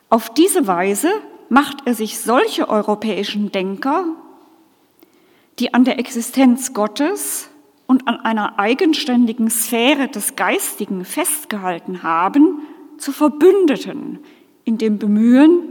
Auf 0.09 0.33
diese 0.33 0.67
Weise 0.67 1.09
macht 1.47 1.77
er 1.85 1.95
sich 1.95 2.19
solche 2.19 2.67
europäischen 2.67 3.51
Denker, 3.51 4.03
die 5.57 5.73
an 5.73 5.85
der 5.85 5.99
Existenz 5.99 6.73
Gottes 6.73 7.49
und 7.87 8.07
an 8.07 8.19
einer 8.19 8.59
eigenständigen 8.59 9.49
Sphäre 9.49 10.07
des 10.07 10.35
Geistigen 10.35 11.05
festgehalten 11.05 12.03
haben, 12.03 12.59
zu 12.97 13.11
Verbündeten 13.11 14.19
in 14.63 14.77
dem 14.77 14.97
Bemühen, 14.97 15.61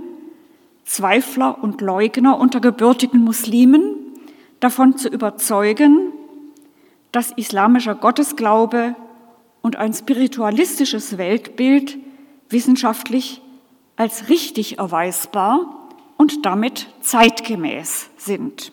Zweifler 0.84 1.62
und 1.62 1.80
Leugner 1.80 2.38
unter 2.38 2.60
gebürtigen 2.60 3.20
Muslimen 3.20 3.96
davon 4.60 4.96
zu 4.96 5.08
überzeugen, 5.08 6.12
dass 7.10 7.32
islamischer 7.32 7.94
Gottesglaube 7.94 8.94
und 9.62 9.76
ein 9.76 9.94
spiritualistisches 9.94 11.16
Weltbild 11.16 11.98
wissenschaftlich 12.50 13.40
als 13.96 14.28
richtig 14.28 14.78
erweisbar 14.78 15.88
und 16.16 16.44
damit 16.44 16.88
zeitgemäß 17.00 18.10
sind. 18.16 18.72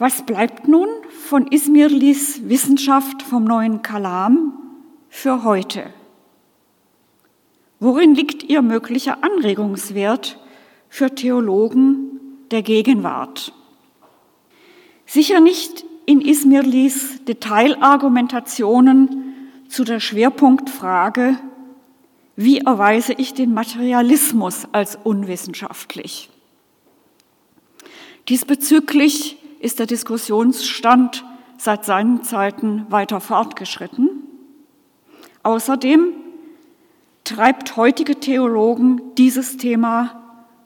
Was 0.00 0.24
bleibt 0.24 0.66
nun 0.66 0.88
von 1.26 1.46
Ismirlis 1.48 2.48
Wissenschaft 2.48 3.22
vom 3.22 3.44
neuen 3.44 3.82
Kalam 3.82 4.54
für 5.10 5.44
heute? 5.44 5.92
Worin 7.80 8.14
liegt 8.14 8.42
ihr 8.42 8.62
möglicher 8.62 9.22
Anregungswert 9.22 10.38
für 10.88 11.14
Theologen 11.14 12.18
der 12.50 12.62
Gegenwart? 12.62 13.52
Sicher 15.04 15.40
nicht 15.40 15.84
in 16.06 16.22
Ismirlis 16.22 17.22
Detailargumentationen 17.26 19.34
zu 19.68 19.84
der 19.84 20.00
Schwerpunktfrage, 20.00 21.36
wie 22.36 22.60
erweise 22.60 23.12
ich 23.12 23.34
den 23.34 23.52
Materialismus 23.52 24.66
als 24.72 24.96
unwissenschaftlich? 24.96 26.30
Diesbezüglich 28.30 29.36
ist 29.60 29.78
der 29.78 29.86
Diskussionsstand 29.86 31.24
seit 31.56 31.84
seinen 31.84 32.24
Zeiten 32.24 32.86
weiter 32.88 33.20
fortgeschritten. 33.20 34.08
Außerdem 35.42 36.14
treibt 37.24 37.76
heutige 37.76 38.18
Theologen 38.18 39.00
dieses 39.16 39.58
Thema 39.58 40.20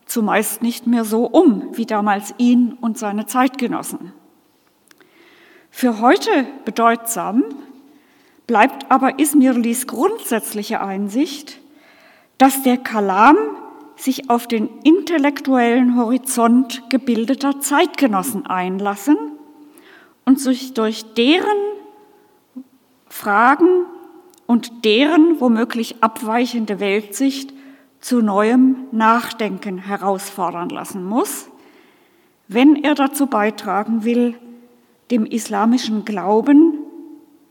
zumeist 0.07 0.63
nicht 0.63 0.87
mehr 0.87 1.05
so 1.05 1.27
um 1.27 1.77
wie 1.77 1.87
damals 1.87 2.35
ihn 2.39 2.79
und 2.81 2.97
seine 2.97 3.27
Zeitgenossen. 3.27 4.13
Für 5.71 6.01
heute 6.01 6.47
bedeutsam 6.65 7.43
bleibt 8.47 8.91
aber 8.91 9.19
Ismirlis 9.19 9.87
grundsätzliche 9.87 10.81
Einsicht, 10.81 11.59
dass 12.39 12.63
der 12.63 12.79
Kalam 12.79 13.37
sich 13.97 14.31
auf 14.31 14.47
den 14.47 14.69
intellektuellen 14.83 15.97
Horizont 15.97 16.83
gebildeter 16.91 17.61
Zeitgenossen 17.61 18.47
einlassen 18.47 19.17
und 20.25 20.41
sich 20.41 20.75
durch 20.75 21.15
deren 21.15 21.57
Fragen 23.09 23.87
und 24.47 24.85
deren 24.85 25.41
womöglich 25.41 26.03
abweichende 26.03 26.81
Weltsicht 26.81 27.53
zu 28.01 28.21
neuem 28.21 28.77
Nachdenken 28.93 29.79
herausfordern 29.79 30.69
lassen 30.69 31.05
muss, 31.05 31.49
wenn 32.49 32.77
er 32.77 32.95
dazu 32.95 33.27
beitragen 33.27 34.05
will, 34.05 34.35
dem 35.11 35.25
islamischen 35.25 36.05
Glauben 36.05 36.79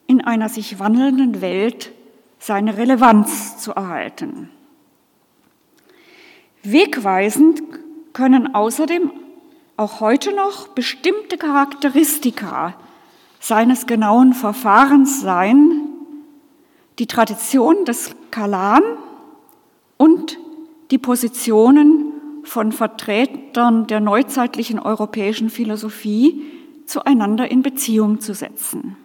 in 0.05 0.21
einer 0.21 0.49
sich 0.49 0.79
wandelnden 0.79 1.41
Welt 1.41 1.91
seine 2.37 2.77
Relevanz 2.77 3.57
zu 3.57 3.71
erhalten. 3.71 4.49
Wegweisend 6.63 7.61
können 8.13 8.55
außerdem 8.55 9.11
auch 9.75 9.99
heute 9.99 10.33
noch 10.33 10.69
bestimmte 10.69 11.37
Charakteristika 11.37 12.75
seines 13.39 13.85
genauen 13.85 14.33
Verfahrens 14.33 15.19
sein, 15.19 15.89
die 16.99 17.07
Tradition 17.07 17.83
des 17.85 18.15
Kalam 18.31 18.81
und 19.97 20.37
die 20.91 20.97
Positionen 20.97 22.13
von 22.43 22.71
Vertretern 22.71 23.87
der 23.87 23.99
neuzeitlichen 23.99 24.79
europäischen 24.79 25.49
Philosophie 25.49 26.43
zueinander 26.85 27.49
in 27.49 27.61
Beziehung 27.61 28.21
zu 28.21 28.33
setzen. 28.33 28.95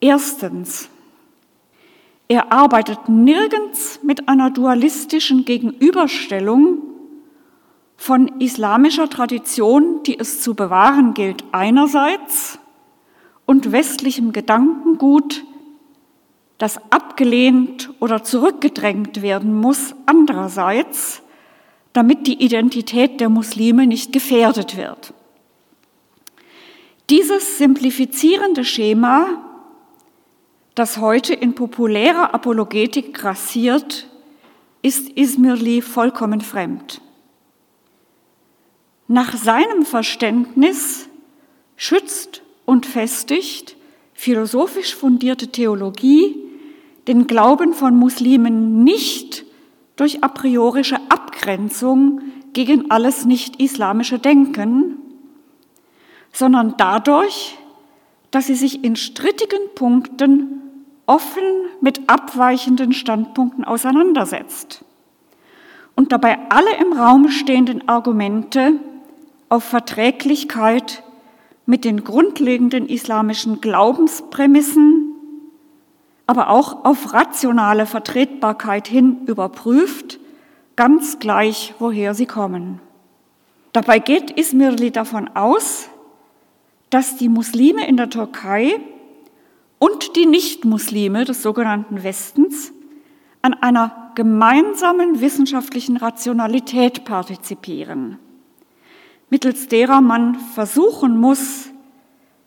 Erstens, 0.00 0.90
er 2.32 2.50
arbeitet 2.50 3.10
nirgends 3.10 4.00
mit 4.02 4.26
einer 4.26 4.48
dualistischen 4.48 5.44
Gegenüberstellung 5.44 6.78
von 7.98 8.40
islamischer 8.40 9.10
Tradition, 9.10 10.02
die 10.04 10.18
es 10.18 10.40
zu 10.40 10.54
bewahren 10.54 11.12
gilt 11.12 11.44
einerseits, 11.52 12.58
und 13.44 13.70
westlichem 13.70 14.32
Gedankengut, 14.32 15.44
das 16.56 16.80
abgelehnt 16.90 17.90
oder 18.00 18.24
zurückgedrängt 18.24 19.20
werden 19.20 19.54
muss 19.54 19.94
andererseits, 20.06 21.20
damit 21.92 22.26
die 22.26 22.42
Identität 22.42 23.20
der 23.20 23.28
Muslime 23.28 23.86
nicht 23.86 24.10
gefährdet 24.10 24.78
wird. 24.78 25.12
Dieses 27.10 27.58
simplifizierende 27.58 28.64
Schema, 28.64 29.51
das 30.74 30.98
heute 30.98 31.34
in 31.34 31.54
populärer 31.54 32.34
Apologetik 32.34 33.14
grassiert, 33.14 34.08
ist 34.80 35.10
Ismirli 35.10 35.82
vollkommen 35.82 36.40
fremd. 36.40 37.00
Nach 39.06 39.36
seinem 39.36 39.84
Verständnis 39.84 41.08
schützt 41.76 42.42
und 42.64 42.86
festigt 42.86 43.76
philosophisch 44.14 44.94
fundierte 44.94 45.48
Theologie 45.48 46.36
den 47.08 47.26
Glauben 47.26 47.74
von 47.74 47.96
Muslimen 47.96 48.84
nicht 48.84 49.44
durch 49.96 50.22
a 50.22 50.28
priorische 50.28 50.98
Abgrenzung 51.10 52.20
gegen 52.52 52.90
alles 52.90 53.24
nicht-islamische 53.24 54.18
Denken, 54.18 54.98
sondern 56.32 56.74
dadurch, 56.78 57.58
dass 58.30 58.46
sie 58.46 58.54
sich 58.54 58.84
in 58.84 58.96
strittigen 58.96 59.60
Punkten 59.74 60.61
offen 61.12 61.42
mit 61.80 62.08
abweichenden 62.08 62.92
Standpunkten 62.92 63.64
auseinandersetzt 63.64 64.84
und 65.94 66.12
dabei 66.12 66.38
alle 66.48 66.74
im 66.80 66.92
Raum 66.92 67.28
stehenden 67.28 67.88
Argumente 67.88 68.80
auf 69.48 69.64
Verträglichkeit 69.64 71.02
mit 71.66 71.84
den 71.84 72.02
grundlegenden 72.02 72.88
islamischen 72.88 73.60
Glaubensprämissen 73.60 75.02
aber 76.26 76.48
auch 76.48 76.84
auf 76.84 77.12
rationale 77.12 77.84
Vertretbarkeit 77.84 78.88
hin 78.88 79.26
überprüft, 79.26 80.18
ganz 80.76 81.18
gleich, 81.18 81.74
woher 81.78 82.14
sie 82.14 82.24
kommen. 82.24 82.80
Dabei 83.72 83.98
geht 83.98 84.30
Ismirli 84.30 84.90
davon 84.90 85.28
aus, 85.34 85.88
dass 86.90 87.16
die 87.16 87.28
Muslime 87.28 87.86
in 87.86 87.96
der 87.96 88.10
Türkei 88.10 88.80
und 89.82 90.14
die 90.14 90.26
Nichtmuslime 90.26 91.24
des 91.24 91.42
sogenannten 91.42 92.04
Westens 92.04 92.72
an 93.42 93.52
einer 93.52 94.12
gemeinsamen 94.14 95.20
wissenschaftlichen 95.20 95.96
Rationalität 95.96 97.04
partizipieren, 97.04 98.16
mittels 99.28 99.66
derer 99.66 100.00
man 100.00 100.36
versuchen 100.36 101.18
muss, 101.18 101.70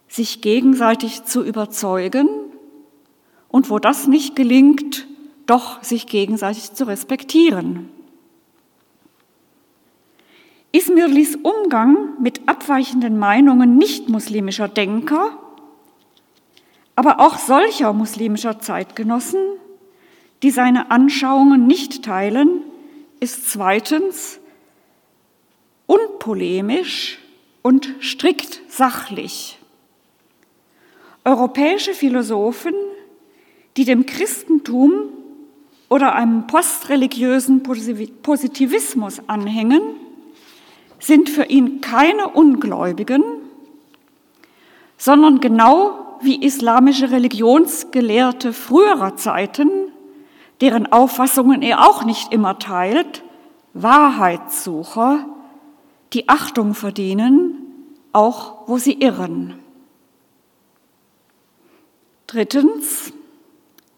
sich 0.08 0.40
gegenseitig 0.40 1.26
zu 1.26 1.44
überzeugen 1.44 2.30
und 3.50 3.70
wo 3.70 3.80
das 3.80 4.08
nicht 4.08 4.38
gelingt, 4.38 5.06
doch 5.46 5.84
sich 5.84 6.08
gegenseitig 6.08 6.72
zu 6.72 6.88
respektieren. 6.88 7.90
Ismirlis 10.72 11.36
Umgang 11.36 12.14
mit 12.22 12.48
abweichenden 12.48 13.20
Meinungen 13.20 13.78
nicht-muslimischer 13.78 14.70
Denker, 14.70 15.38
aber 16.96 17.20
auch 17.20 17.38
solcher 17.38 17.94
muslimischer 17.94 18.60
Zeitgenossen, 18.60 19.40
die 20.44 20.52
seine 20.52 20.92
Anschauungen 20.92 21.68
nicht 21.68 22.04
teilen, 22.04 22.62
ist 23.20 23.50
zweitens 23.50 24.40
unpolemisch 25.88 27.20
und 27.62 27.94
strikt 28.02 28.62
sachlich. 28.68 29.60
Europäische 31.24 31.94
Philosophen 31.94 32.76
die 33.78 33.86
dem 33.86 34.06
Christentum 34.06 35.10
oder 35.90 36.16
einem 36.16 36.48
postreligiösen 36.48 37.62
Positivismus 37.64 39.22
anhängen, 39.28 39.82
sind 41.00 41.30
für 41.30 41.44
ihn 41.44 41.82
keine 41.82 42.30
Ungläubigen, 42.30 43.24
sondern 44.98 45.40
genau 45.42 46.05
wie 46.22 46.44
islamische 46.44 47.12
Religionsgelehrte 47.12 48.54
früherer 48.54 49.16
Zeiten, 49.16 49.70
deren 50.62 50.92
Auffassungen 50.92 51.62
er 51.62 51.88
auch 51.88 52.04
nicht 52.06 52.32
immer 52.32 52.60
teilt, 52.60 53.24
Wahrheitssucher, 53.74 55.26
die 56.14 56.30
Achtung 56.30 56.74
verdienen, 56.74 57.62
auch 58.14 58.68
wo 58.68 58.78
sie 58.78 58.94
irren. 58.94 59.56
Drittens, 62.28 63.12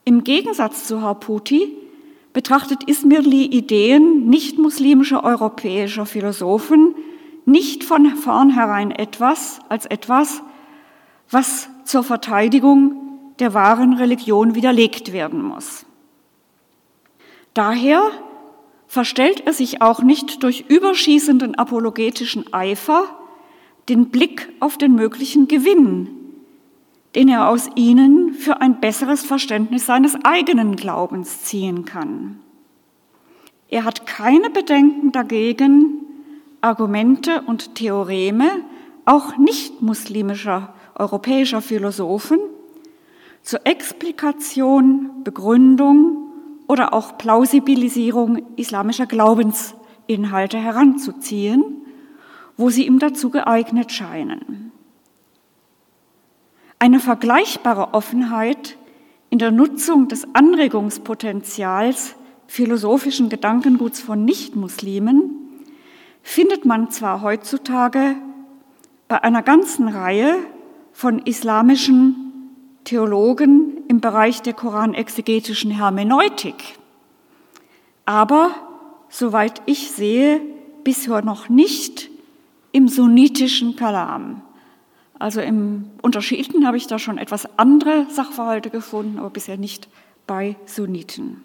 im 0.03 0.23
Gegensatz 0.23 0.87
zu 0.87 1.01
Harputi 1.01 1.77
betrachtet 2.33 2.83
Ismirli 2.87 3.45
Ideen 3.45 4.27
nicht-muslimischer 4.29 5.23
europäischer 5.23 6.05
Philosophen 6.05 6.95
nicht 7.45 7.83
von 7.83 8.15
vornherein 8.15 8.91
etwas 8.91 9.59
als 9.69 9.85
etwas, 9.85 10.41
was 11.29 11.69
zur 11.83 12.03
Verteidigung 12.03 12.95
der 13.39 13.53
wahren 13.53 13.93
Religion 13.93 14.55
widerlegt 14.55 15.13
werden 15.13 15.43
muss. 15.43 15.85
Daher 17.53 18.11
verstellt 18.87 19.43
er 19.45 19.53
sich 19.53 19.81
auch 19.81 20.01
nicht 20.01 20.43
durch 20.43 20.65
überschießenden 20.69 21.55
apologetischen 21.55 22.51
Eifer 22.53 23.03
den 23.89 24.09
Blick 24.09 24.49
auf 24.59 24.77
den 24.77 24.95
möglichen 24.95 25.47
Gewinn, 25.47 26.09
den 27.15 27.29
er 27.29 27.49
aus 27.49 27.69
ihnen 27.75 28.33
für 28.33 28.61
ein 28.61 28.79
besseres 28.79 29.23
Verständnis 29.23 29.85
seines 29.85 30.15
eigenen 30.23 30.75
Glaubens 30.75 31.43
ziehen 31.43 31.85
kann. 31.85 32.39
Er 33.69 33.83
hat 33.83 34.05
keine 34.05 34.49
Bedenken 34.49 35.11
dagegen, 35.11 36.01
Argumente 36.61 37.41
und 37.41 37.75
Theoreme 37.75 38.49
auch 39.05 39.37
nicht 39.37 39.81
muslimischer 39.81 40.73
europäischer 40.99 41.61
Philosophen 41.61 42.39
zur 43.41 43.65
Explikation, 43.65 45.23
Begründung 45.23 46.31
oder 46.67 46.93
auch 46.93 47.17
Plausibilisierung 47.17 48.41
islamischer 48.57 49.05
Glaubensinhalte 49.05 50.57
heranzuziehen, 50.57 51.63
wo 52.57 52.69
sie 52.69 52.85
ihm 52.85 52.99
dazu 52.99 53.29
geeignet 53.29 53.91
scheinen. 53.91 54.71
Eine 56.79 56.99
vergleichbare 56.99 57.93
Offenheit 57.93 58.77
in 59.29 59.39
der 59.39 59.51
Nutzung 59.51 60.07
des 60.07 60.27
Anregungspotenzials 60.33 62.15
philosophischen 62.47 63.29
Gedankenguts 63.29 63.99
von 63.99 64.25
Nichtmuslimen 64.25 65.31
findet 66.21 66.65
man 66.65 66.91
zwar 66.91 67.21
heutzutage 67.21 68.15
bei 69.07 69.23
einer 69.23 69.41
ganzen 69.41 69.87
Reihe 69.87 70.37
von 70.97 71.19
islamischen 71.19 72.15
Theologen 72.83 73.83
im 73.87 74.01
Bereich 74.01 74.41
der 74.41 74.53
koranexegetischen 74.53 75.69
Hermeneutik. 75.69 76.55
Aber, 78.07 78.49
soweit 79.07 79.61
ich 79.67 79.91
sehe, 79.91 80.41
bisher 80.83 81.21
noch 81.21 81.49
nicht 81.49 82.09
im 82.71 82.87
sunnitischen 82.87 83.75
Kalam. 83.75 84.41
Also 85.19 85.39
im 85.39 85.85
Unterschieden 86.01 86.65
habe 86.65 86.77
ich 86.77 86.87
da 86.87 86.97
schon 86.97 87.19
etwas 87.19 87.47
andere 87.59 88.07
Sachverhalte 88.09 88.71
gefunden, 88.71 89.19
aber 89.19 89.29
bisher 89.29 89.57
nicht 89.57 89.87
bei 90.25 90.55
Sunniten. 90.65 91.43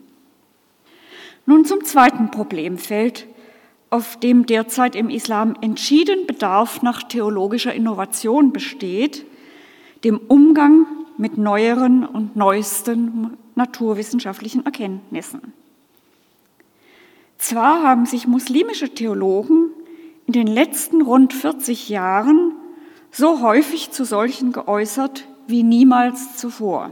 Nun 1.45 1.67
zum 1.67 1.85
zweiten 1.85 2.31
Problemfeld, 2.31 3.27
auf 3.91 4.19
dem 4.19 4.47
derzeit 4.47 4.97
im 4.97 5.11
Islam 5.11 5.57
entschieden 5.61 6.27
Bedarf 6.27 6.81
nach 6.81 7.03
theologischer 7.03 7.75
Innovation 7.75 8.55
besteht, 8.55 9.27
dem 10.05 10.19
Umgang 10.19 10.87
mit 11.17 11.39
neueren 11.39 12.05
und 12.05 12.37
neuesten 12.37 13.37
naturwissenschaftlichen 13.55 14.65
Erkenntnissen. 14.65 15.53
Zwar 17.39 17.83
haben 17.83 18.07
sich 18.07 18.27
muslimische 18.27 18.89
Theologen 18.91 19.71
in 20.27 20.33
den 20.33 20.47
letzten 20.47 21.03
rund 21.03 21.33
40 21.33 21.89
Jahren 21.89 22.53
so 23.11 23.43
häufig 23.43 23.91
zu 23.91 24.05
solchen 24.05 24.53
geäußert 24.53 25.27
wie 25.47 25.63
niemals 25.63 26.37
zuvor. 26.37 26.91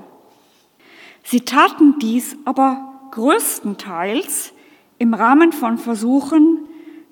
Sie 1.23 1.41
taten 1.41 1.99
dies 2.01 2.37
aber 2.45 3.01
größtenteils 3.13 4.53
im 4.99 5.15
Rahmen 5.15 5.53
von 5.53 5.79
Versuchen, 5.79 6.59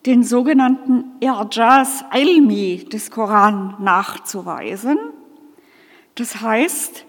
den 0.05 0.23
sogenannten 0.23 1.05
Irjaz 1.21 2.05
Ilmi 2.13 2.85
des 2.91 3.11
Koran 3.11 3.77
nachzuweisen– 3.81 4.99
das 6.19 6.41
heißt, 6.41 7.05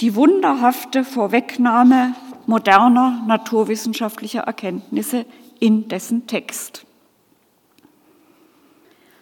die 0.00 0.14
wunderhafte 0.14 1.04
Vorwegnahme 1.04 2.14
moderner 2.46 3.22
naturwissenschaftlicher 3.26 4.42
Erkenntnisse 4.42 5.26
in 5.60 5.88
dessen 5.88 6.26
Text. 6.26 6.84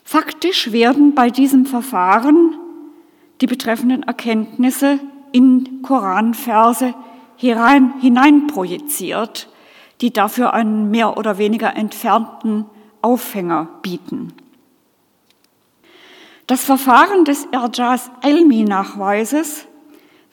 Faktisch 0.05 0.73
werden 0.73 1.15
bei 1.15 1.31
diesem 1.31 1.67
Verfahren 1.67 2.57
die 3.41 3.47
betreffenden 3.47 4.03
Erkenntnisse 4.03 4.99
in 5.33 5.83
Koranverse 5.83 6.95
hineinprojiziert, 7.37 9.49
die 10.01 10.13
dafür 10.13 10.53
einen 10.53 10.91
mehr 10.91 11.17
oder 11.17 11.39
weniger 11.39 11.77
entfernten 11.77 12.67
Aufhänger 13.01 13.69
bieten. 13.83 14.33
Das 16.47 16.65
Verfahren 16.65 17.25
des 17.25 17.47
Irjas-Elmi-Nachweises 17.53 19.67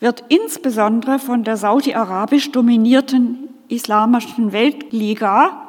wird 0.00 0.24
insbesondere 0.28 1.20
von 1.20 1.44
der 1.44 1.56
saudi-arabisch 1.56 2.50
dominierten 2.50 3.48
Islamischen 3.68 4.52
Weltliga 4.52 5.68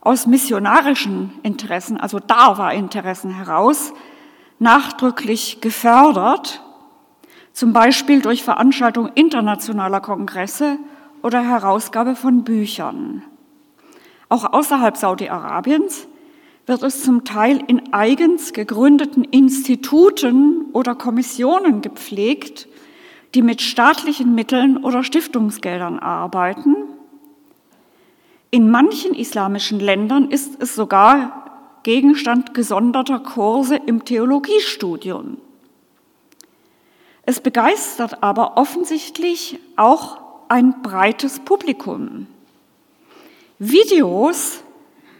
aus 0.00 0.26
missionarischen 0.26 1.32
Interessen, 1.42 1.98
also 1.98 2.20
Dawa-Interessen 2.20 3.30
heraus, 3.30 3.92
nachdrücklich 4.58 5.60
gefördert, 5.60 6.62
zum 7.52 7.72
Beispiel 7.72 8.22
durch 8.22 8.44
Veranstaltung 8.44 9.10
internationaler 9.14 10.00
Kongresse 10.00 10.78
oder 11.22 11.42
Herausgabe 11.42 12.14
von 12.14 12.44
Büchern. 12.44 13.24
Auch 14.28 14.52
außerhalb 14.52 14.96
Saudi-Arabiens 14.96 16.06
wird 16.66 16.82
es 16.82 17.02
zum 17.02 17.24
Teil 17.24 17.62
in 17.66 17.92
eigens 17.92 18.52
gegründeten 18.52 19.24
Instituten 19.24 20.66
oder 20.72 20.94
Kommissionen 20.94 21.80
gepflegt, 21.80 22.68
die 23.34 23.42
mit 23.42 23.62
staatlichen 23.62 24.34
Mitteln 24.34 24.84
oder 24.84 25.02
Stiftungsgeldern 25.02 25.98
arbeiten. 25.98 26.76
In 28.50 28.70
manchen 28.70 29.14
islamischen 29.14 29.80
Ländern 29.80 30.30
ist 30.30 30.62
es 30.62 30.74
sogar 30.74 31.78
Gegenstand 31.82 32.54
gesonderter 32.54 33.18
Kurse 33.18 33.76
im 33.76 34.04
Theologiestudium. 34.04 35.38
Es 37.24 37.40
begeistert 37.40 38.22
aber 38.22 38.56
offensichtlich 38.56 39.58
auch 39.76 40.18
ein 40.48 40.82
breites 40.82 41.40
Publikum. 41.40 42.26
Videos 43.58 44.62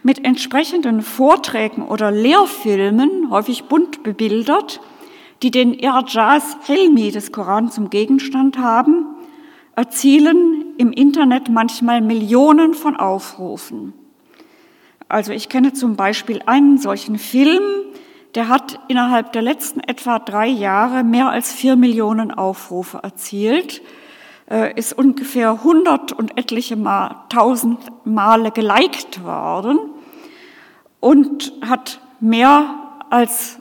mit 0.03 0.23
entsprechenden 0.25 1.01
Vorträgen 1.01 1.81
oder 1.81 2.11
Lehrfilmen, 2.11 3.29
häufig 3.29 3.63
bunt 3.65 4.03
bebildert, 4.03 4.81
die 5.41 5.51
den 5.51 5.73
Irjaz 5.73 6.57
Helmi 6.65 7.11
des 7.11 7.31
Koran 7.31 7.71
zum 7.71 7.89
Gegenstand 7.89 8.57
haben, 8.57 9.05
erzielen 9.75 10.75
im 10.77 10.91
Internet 10.91 11.49
manchmal 11.49 12.01
Millionen 12.01 12.73
von 12.73 12.95
Aufrufen. 12.95 13.93
Also 15.09 15.31
ich 15.31 15.49
kenne 15.49 15.73
zum 15.73 15.95
Beispiel 15.95 16.41
einen 16.45 16.77
solchen 16.77 17.17
Film, 17.17 17.63
der 18.35 18.49
hat 18.49 18.79
innerhalb 18.87 19.31
der 19.33 19.41
letzten 19.41 19.79
etwa 19.79 20.19
drei 20.19 20.47
Jahre 20.47 21.03
mehr 21.03 21.29
als 21.29 21.53
vier 21.53 21.75
Millionen 21.75 22.31
Aufrufe 22.31 22.99
erzielt, 23.03 23.81
ist 24.75 24.93
ungefähr 24.93 25.63
hundert 25.63 26.11
und 26.11 26.37
etliche 26.37 26.75
Mal, 26.75 27.15
tausend 27.29 27.79
Male 28.05 28.51
geliked 28.51 29.23
worden 29.23 29.79
und 30.99 31.53
hat 31.65 31.99
mehr 32.19 32.75
als 33.09 33.57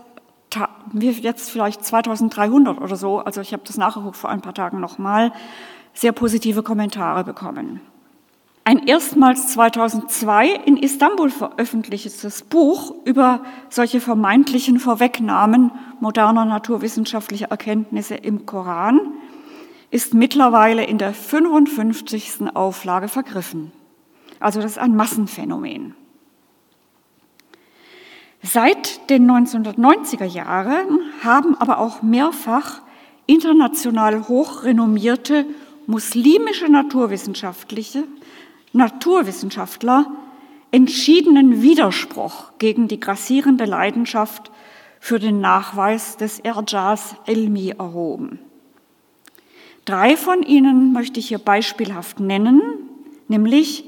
jetzt 1.00 1.50
vielleicht 1.50 1.84
2300 1.84 2.80
oder 2.80 2.96
so, 2.96 3.20
also 3.20 3.40
ich 3.40 3.52
habe 3.52 3.62
das 3.66 3.78
nachgeguckt 3.78 4.16
vor 4.16 4.30
ein 4.30 4.42
paar 4.42 4.54
Tagen 4.54 4.80
nochmal, 4.80 5.32
sehr 5.94 6.12
positive 6.12 6.62
Kommentare 6.62 7.24
bekommen. 7.24 7.80
Ein 8.64 8.86
erstmals 8.86 9.48
2002 9.54 10.50
in 10.66 10.76
Istanbul 10.76 11.30
veröffentlichtes 11.30 12.42
Buch 12.42 12.94
über 13.04 13.40
solche 13.70 14.00
vermeintlichen 14.00 14.78
Vorwegnahmen 14.78 15.72
moderner 16.00 16.44
naturwissenschaftlicher 16.44 17.48
Erkenntnisse 17.50 18.14
im 18.14 18.46
Koran 18.46 19.00
ist 19.92 20.14
mittlerweile 20.14 20.84
in 20.84 20.96
der 20.96 21.12
55. 21.12 22.54
Auflage 22.54 23.08
vergriffen. 23.08 23.72
Also 24.40 24.60
das 24.60 24.72
ist 24.72 24.78
ein 24.78 24.96
Massenphänomen. 24.96 25.94
Seit 28.42 29.10
den 29.10 29.30
1990er 29.30 30.24
Jahren 30.24 30.98
haben 31.22 31.54
aber 31.56 31.78
auch 31.78 32.02
mehrfach 32.02 32.80
international 33.26 34.26
hochrenommierte 34.28 35.44
muslimische 35.86 36.68
Naturwissenschaftliche, 36.70 38.04
Naturwissenschaftler 38.72 40.06
entschiedenen 40.70 41.60
Widerspruch 41.60 42.52
gegen 42.58 42.88
die 42.88 42.98
grassierende 42.98 43.66
Leidenschaft 43.66 44.50
für 45.00 45.18
den 45.18 45.40
Nachweis 45.40 46.16
des 46.16 46.40
Irjas 46.40 47.14
Ilmi 47.26 47.74
erhoben. 47.78 48.38
Drei 49.84 50.16
von 50.16 50.42
ihnen 50.42 50.92
möchte 50.92 51.18
ich 51.18 51.28
hier 51.28 51.38
beispielhaft 51.38 52.20
nennen, 52.20 52.62
nämlich 53.26 53.84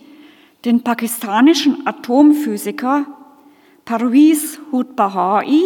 den 0.64 0.82
pakistanischen 0.82 1.86
Atomphysiker 1.86 3.06
Parviz 3.84 4.58
Hud 4.72 4.96
Bahai, 4.96 5.60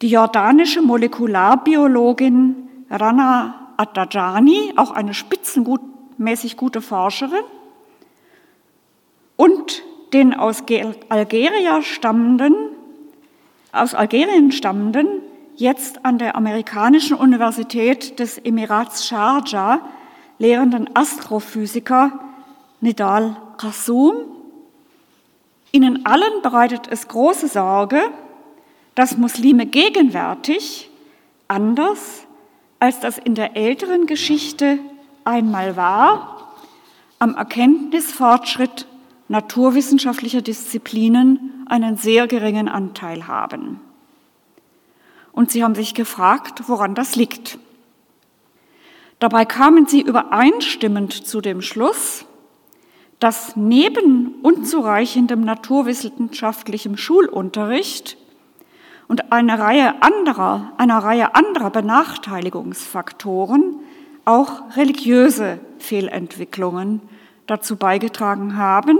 die 0.00 0.08
jordanische 0.08 0.80
Molekularbiologin 0.82 2.68
Rana 2.88 3.74
Attajani, 3.76 4.72
auch 4.76 4.92
eine 4.92 5.12
spitzenmäßig 5.14 6.56
gute 6.56 6.80
Forscherin, 6.80 7.44
und 9.36 9.82
den 10.12 10.34
aus 10.34 10.62
Algerien 11.08 11.82
stammenden, 11.82 12.54
aus 13.72 13.94
Algerien 13.94 14.52
stammenden 14.52 15.08
jetzt 15.62 16.04
an 16.04 16.18
der 16.18 16.36
amerikanischen 16.36 17.16
Universität 17.16 18.18
des 18.18 18.36
Emirats 18.36 19.06
Sharjah 19.06 19.80
lehrenden 20.38 20.90
Astrophysiker 20.94 22.18
Nidal 22.80 23.36
Qassoum. 23.58 24.14
Ihnen 25.70 26.04
allen 26.04 26.42
bereitet 26.42 26.88
es 26.90 27.06
große 27.06 27.46
Sorge, 27.46 28.02
dass 28.96 29.16
Muslime 29.16 29.64
gegenwärtig, 29.66 30.90
anders 31.46 32.26
als 32.80 32.98
das 32.98 33.16
in 33.16 33.36
der 33.36 33.56
älteren 33.56 34.06
Geschichte 34.06 34.80
einmal 35.24 35.76
war, 35.76 36.52
am 37.20 37.36
Erkenntnisfortschritt 37.36 38.88
naturwissenschaftlicher 39.28 40.42
Disziplinen 40.42 41.64
einen 41.68 41.96
sehr 41.96 42.26
geringen 42.26 42.68
Anteil 42.68 43.28
haben. 43.28 43.80
Und 45.32 45.50
sie 45.50 45.64
haben 45.64 45.74
sich 45.74 45.94
gefragt, 45.94 46.62
woran 46.66 46.94
das 46.94 47.16
liegt. 47.16 47.58
Dabei 49.18 49.44
kamen 49.44 49.86
sie 49.86 50.00
übereinstimmend 50.00 51.12
zu 51.12 51.40
dem 51.40 51.60
Schluss, 51.62 52.24
dass 53.18 53.56
neben 53.56 54.36
unzureichendem 54.42 55.40
naturwissenschaftlichem 55.42 56.96
Schulunterricht 56.96 58.16
und 59.06 59.32
einer 59.32 59.60
Reihe 59.60 60.02
anderer, 60.02 60.72
einer 60.76 60.98
Reihe 60.98 61.36
anderer 61.36 61.70
Benachteiligungsfaktoren 61.70 63.76
auch 64.24 64.76
religiöse 64.76 65.60
Fehlentwicklungen 65.78 67.00
dazu 67.46 67.76
beigetragen 67.76 68.56
haben, 68.56 68.98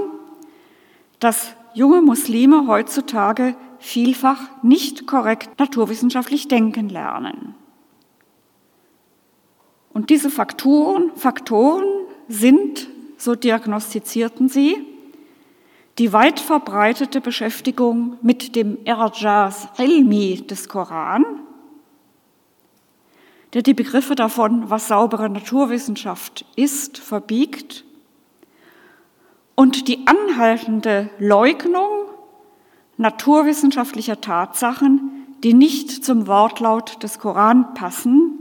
dass 1.19 1.55
junge 1.75 2.03
Muslime 2.03 2.67
heutzutage 2.67 3.55
vielfach 3.83 4.41
nicht 4.63 5.07
korrekt 5.07 5.59
naturwissenschaftlich 5.59 6.49
denken 6.49 6.89
lernen. 6.89 7.55
Und 9.93 10.09
diese 10.09 10.31
Faktoren, 10.31 11.11
Faktoren 11.17 11.85
sind, 12.29 12.89
so 13.19 13.35
diagnostizierten 13.35 14.49
sie, 14.49 14.87
die 15.99 16.13
weit 16.13 16.41
verbreitete 16.41 17.21
Beschäftigung 17.21 18.17
mit 18.23 18.57
dem 18.57 18.79
Irjas 18.85 19.69
Ilmi 19.77 20.47
des 20.47 20.69
Koran, 20.69 21.25
der 23.53 23.63
die 23.63 23.75
Begriffe 23.75 24.15
davon, 24.15 24.71
was 24.71 24.89
saubere 24.89 25.29
Naturwissenschaft 25.29 26.47
ist, 26.57 26.99
verbiegt, 26.99 27.85
und 29.55 29.87
die 29.89 30.07
anhaltende 30.07 31.11
Leugnung 31.19 31.91
naturwissenschaftlicher 33.03 34.21
Tatsachen, 34.21 35.27
die 35.45 35.53
nicht 35.53 36.05
zum 36.05 36.27
Wortlaut 36.27 37.03
des 37.03 37.19
Koran 37.19 37.75
passen, 37.75 38.39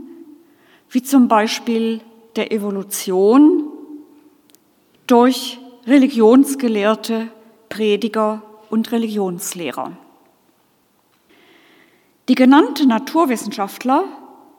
wie 0.88 1.02
zum 1.02 1.28
Beispiel 1.28 2.00
der 2.36 2.52
Evolution 2.52 3.64
durch 5.06 5.58
religionsgelehrte 5.86 7.28
Prediger 7.68 8.42
und 8.70 8.92
Religionslehrer. 8.92 9.92
Die 12.28 12.34
genannten 12.34 12.88
Naturwissenschaftler 12.88 14.04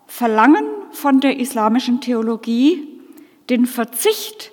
verlangen 0.06 0.66
von 0.92 1.22
der 1.22 1.40
islamischen 1.40 2.02
Theologie 2.02 2.88
den 3.50 3.66
Verzicht 3.66 4.52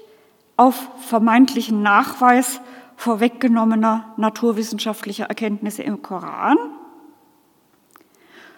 auf 0.57 0.89
vermeintlichen 1.01 1.83
Nachweis 1.83 2.61
vorweggenommener 3.01 4.13
naturwissenschaftlicher 4.19 5.25
Erkenntnisse 5.25 5.83
im 5.83 6.03
Koran. 6.03 6.59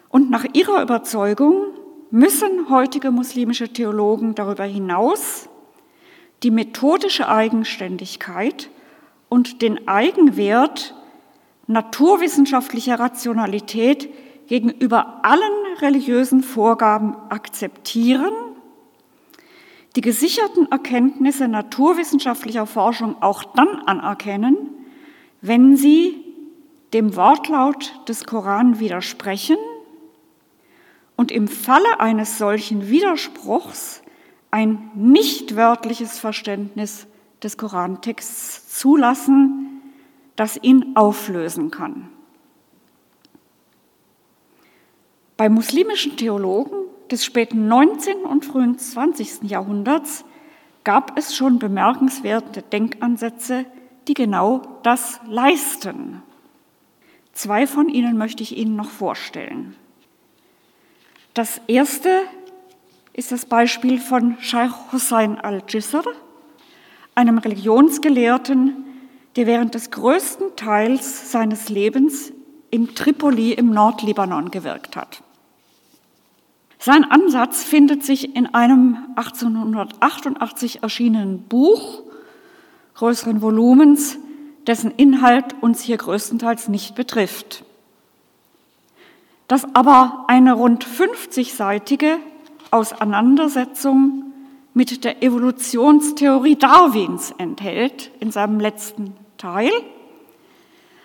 Und 0.09 0.31
nach 0.31 0.45
ihrer 0.53 0.83
Überzeugung 0.83 1.67
müssen 2.11 2.69
heutige 2.69 3.13
muslimische 3.13 3.69
Theologen 3.69 4.35
darüber 4.35 4.65
hinaus 4.65 5.49
die 6.43 6.51
methodische 6.51 7.29
Eigenständigkeit 7.29 8.69
und 9.29 9.63
den 9.63 9.87
Eigenwert 9.87 10.97
naturwissenschaftlicher 11.69 12.99
Rationalität 12.99 14.09
gegenüber 14.49 15.21
allen 15.23 15.77
religiösen 15.81 16.43
Vorgaben 16.43 17.15
akzeptieren, 17.29 18.33
die 19.97 20.01
gesicherten 20.01 20.71
Erkenntnisse 20.71 21.49
naturwissenschaftlicher 21.49 22.67
Forschung 22.67 23.21
auch 23.21 23.45
dann 23.45 23.83
anerkennen, 23.87 24.71
wenn 25.41 25.77
sie 25.77 26.25
dem 26.93 27.17
Wortlaut 27.17 28.01
des 28.09 28.25
Koran 28.25 28.79
widersprechen 28.81 29.57
und 31.17 31.31
im 31.31 31.49
Falle 31.49 32.01
eines 32.01 32.39
solchen 32.39 32.89
Widerspruchs 32.89 34.03
ein 34.51 34.91
nicht 34.95 35.57
wörtliches 35.57 36.19
Verständnis 36.19 37.07
des 37.43 37.57
Korantexts 37.57 38.79
zulassen, 38.79 39.83
das 40.37 40.59
ihn 40.63 40.93
auflösen 40.95 41.71
kann. 41.71 42.09
Bei 45.37 45.49
muslimischen 45.49 46.17
Theologen 46.17 46.77
des 47.13 47.25
späten 47.25 47.69
19. 47.69 48.25
und 48.25 48.45
frühen 48.45 48.79
20. 48.79 49.43
Jahrhunderts 49.45 50.25
gab 50.83 51.17
es 51.19 51.37
schon 51.37 51.59
bemerkenswerte 51.59 52.63
Denkansätze, 52.63 53.67
die 54.09 54.15
genau 54.15 54.63
das 54.83 55.21
leisten. 55.29 56.23
Zwei 57.35 57.67
von 57.67 57.89
ihnen 57.89 58.17
möchte 58.17 58.43
ich 58.43 58.57
Ihnen 58.57 58.77
noch 58.77 58.91
vorstellen. 58.91 59.77
Das 61.35 61.61
erste 61.67 62.23
ist 63.13 63.31
das 63.31 63.47
Beispiel 63.47 64.01
von 64.01 64.37
Scheich 64.41 64.73
Hussein 64.91 65.39
al-Jisr, 65.39 66.03
einem 67.15 67.39
Religionsgelehrten, 67.39 68.85
der 69.37 69.47
während 69.47 69.75
des 69.75 69.91
größten 69.91 70.57
Teils 70.57 71.31
seines 71.31 71.69
Lebens 71.69 72.33
in 72.71 72.95
Tripoli 72.95 73.53
im 73.53 73.71
Nordlibanon 73.71 74.51
gewirkt 74.51 74.97
hat. 74.97 75.23
Sein 76.85 77.09
Ansatz 77.09 77.63
findet 77.63 78.03
sich 78.03 78.35
in 78.35 78.57
einem 78.57 78.99
1888 79.15 80.83
erschienenen 80.83 81.45
Buch 81.45 82.03
größeren 82.95 83.41
Volumens, 83.41 84.19
dessen 84.67 84.91
Inhalt 84.91 85.55
uns 85.61 85.81
hier 85.81 85.97
größtenteils 85.97 86.67
nicht 86.67 86.97
betrifft. 86.97 87.63
Das 89.47 89.65
aber 89.77 90.25
eine 90.27 90.55
rund 90.55 90.85
50-seitige 90.85 92.17
Auseinandersetzung 92.73 94.33
mit 94.75 95.05
der 95.05 95.23
Evolutionstheorie 95.23 96.57
Darwins 96.57 97.33
enthält 97.39 98.11
in 98.19 98.33
seinem 98.33 98.59
letzten 98.59 99.15
Teil, 99.39 99.71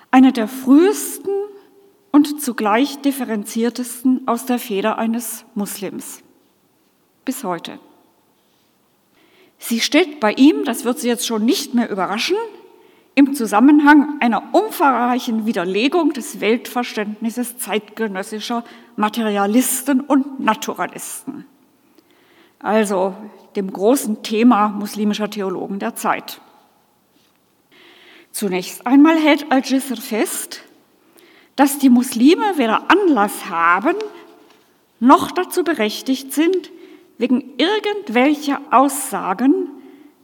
eine 0.10 0.34
der 0.34 0.48
frühesten 0.48 1.30
und 2.12 2.42
zugleich 2.42 3.00
differenziertesten 3.02 4.28
aus 4.28 4.46
der 4.46 4.60
Feder 4.60 4.98
eines 4.98 5.46
Muslims 5.56 6.24
bis 7.26 7.44
heute. 7.44 7.78
Sie 9.60 9.80
steht 9.82 10.20
bei 10.20 10.32
ihm, 10.34 10.64
das 10.64 10.86
wird 10.86 11.00
Sie 11.00 11.08
jetzt 11.08 11.28
schon 11.28 11.44
nicht 11.44 11.74
mehr 11.74 11.90
überraschen, 11.90 12.38
im 13.16 13.34
Zusammenhang 13.34 14.22
einer 14.22 14.54
umfangreichen 14.54 15.46
Widerlegung 15.46 16.14
des 16.14 16.40
Weltverständnisses 16.40 17.58
zeitgenössischer 17.58 18.64
Materialisten 18.96 20.02
und 20.02 20.40
Naturalisten, 20.40 21.46
also 22.60 23.16
dem 23.56 23.74
großen 23.74 24.22
Thema 24.22 24.70
muslimischer 24.70 25.30
Theologen 25.30 25.80
der 25.80 25.96
Zeit. 25.96 26.40
Zunächst 28.32 28.86
einmal 28.86 29.18
hält 29.18 29.52
Al-Jisr 29.52 29.98
fest, 29.98 30.62
dass 31.58 31.80
die 31.80 31.90
Muslime 31.90 32.58
weder 32.58 32.84
Anlass 32.90 33.50
haben, 33.50 33.96
noch 35.00 35.32
dazu 35.32 35.64
berechtigt 35.64 36.34
sind, 36.34 36.72
wegen 37.18 37.44
irgendwelcher 37.58 38.62
Aussagen 38.72 39.68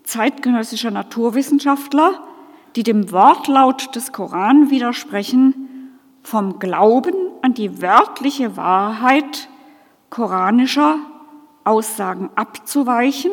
zeitgenössischer 0.04 0.92
Naturwissenschaftler, 0.92 2.24
die 2.76 2.84
dem 2.84 3.12
Wortlaut 3.12 3.96
des 3.96 4.12
Koran 4.12 4.70
widersprechen, 4.70 6.00
vom 6.22 6.60
Glauben 6.60 7.16
an 7.42 7.54
die 7.54 7.82
wörtliche 7.82 8.56
Wahrheit 8.56 9.50
koranischer 10.10 10.98
Aussagen 11.64 12.30
abzuweichen. 12.36 13.32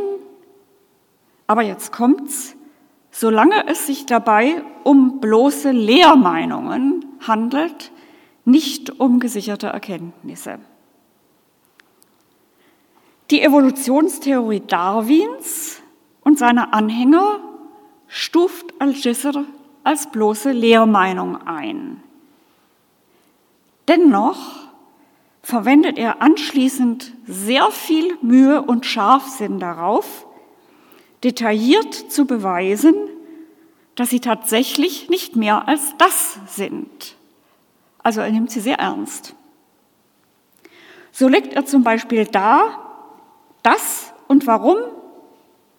Aber 1.47 1.63
jetzt 1.63 1.93
kommt's, 1.93 2.57
solange 3.11 3.66
es 3.66 3.87
sich 3.87 4.07
dabei 4.07 4.62
um 4.85 5.20
bloße 5.20 5.70
Lehrmeinungen 5.70 7.05
handelt, 7.20 7.92
nicht 8.44 9.01
um 9.01 9.20
gesicherte 9.20 9.68
Erkenntnisse. 9.68 10.59
Die 13.31 13.42
Evolutionstheorie 13.42 14.61
Darwins 14.61 15.81
und 16.23 16.38
seine 16.38 16.73
Anhänger 16.73 17.38
stuft 18.09 18.75
Al-Jisr 18.81 19.44
als 19.85 20.11
bloße 20.11 20.51
Lehrmeinung 20.51 21.37
ein. 21.46 22.03
Dennoch 23.87 24.68
verwendet 25.42 25.99
er 25.99 26.20
anschließend 26.23 27.12
sehr 27.27 27.70
viel 27.70 28.16
Mühe 28.20 28.62
und 28.62 28.85
Scharfsinn 28.87 29.59
darauf, 29.59 30.27
detailliert 31.25 31.95
zu 31.95 32.25
beweisen, 32.25 32.95
dass 33.95 34.11
sie 34.11 34.21
tatsächlich 34.21 35.09
nicht 35.11 35.37
mehr 35.37 35.69
als 35.69 35.95
das 35.99 36.39
sind. 36.47 37.17
Also 38.03 38.21
er 38.21 38.31
nimmt 38.31 38.51
sie 38.51 38.61
sehr 38.61 38.79
ernst. 38.79 39.35
So 41.13 41.29
legt 41.29 41.53
er 41.53 41.67
zum 41.67 41.83
Beispiel 41.83 42.25
dar, 42.25 43.19
dass 43.63 44.13
und 44.29 44.47
warum 44.47 44.79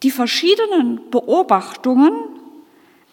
die 0.04 0.12
verschiedenen 0.12 1.10
Beobachtungen 1.10 2.14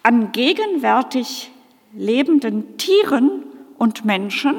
an 0.03 0.33
gegenwärtig 0.33 1.51
lebenden 1.95 2.77
Tieren 2.77 3.45
und 3.79 4.05
Menschen, 4.05 4.57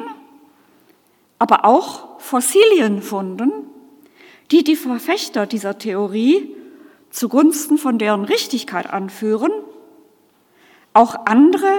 aber 1.38 1.66
auch 1.66 2.20
Fossilienfunden, 2.20 3.52
die 4.52 4.64
die 4.64 4.76
Verfechter 4.76 5.46
dieser 5.46 5.78
Theorie 5.78 6.56
zugunsten 7.10 7.78
von 7.78 7.98
deren 7.98 8.26
Richtigkeit 8.26 8.90
anführen, 8.92 9.52
auch 10.94 11.26
andere 11.26 11.72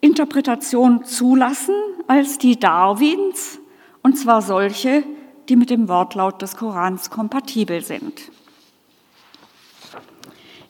Interpretationen 0.00 1.04
zulassen 1.04 1.74
als 2.06 2.38
die 2.38 2.58
Darwins, 2.58 3.60
und 4.02 4.18
zwar 4.18 4.42
solche, 4.42 5.04
die 5.48 5.56
mit 5.56 5.70
dem 5.70 5.88
Wortlaut 5.88 6.42
des 6.42 6.56
Korans 6.56 7.10
kompatibel 7.10 7.82
sind. 7.82 8.30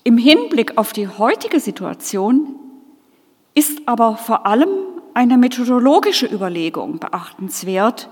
Im 0.05 0.19
Hinblick 0.19 0.77
auf 0.79 0.93
die 0.93 1.09
heutige 1.09 1.61
Situation 1.61 2.57
ist 3.55 3.83
aber 3.87 4.17
vor 4.17 4.47
allem 4.47 4.71
eine 5.15 5.39
methodologische 5.39 6.27
Überlegung 6.27 6.99
beachtenswert, 6.99 8.09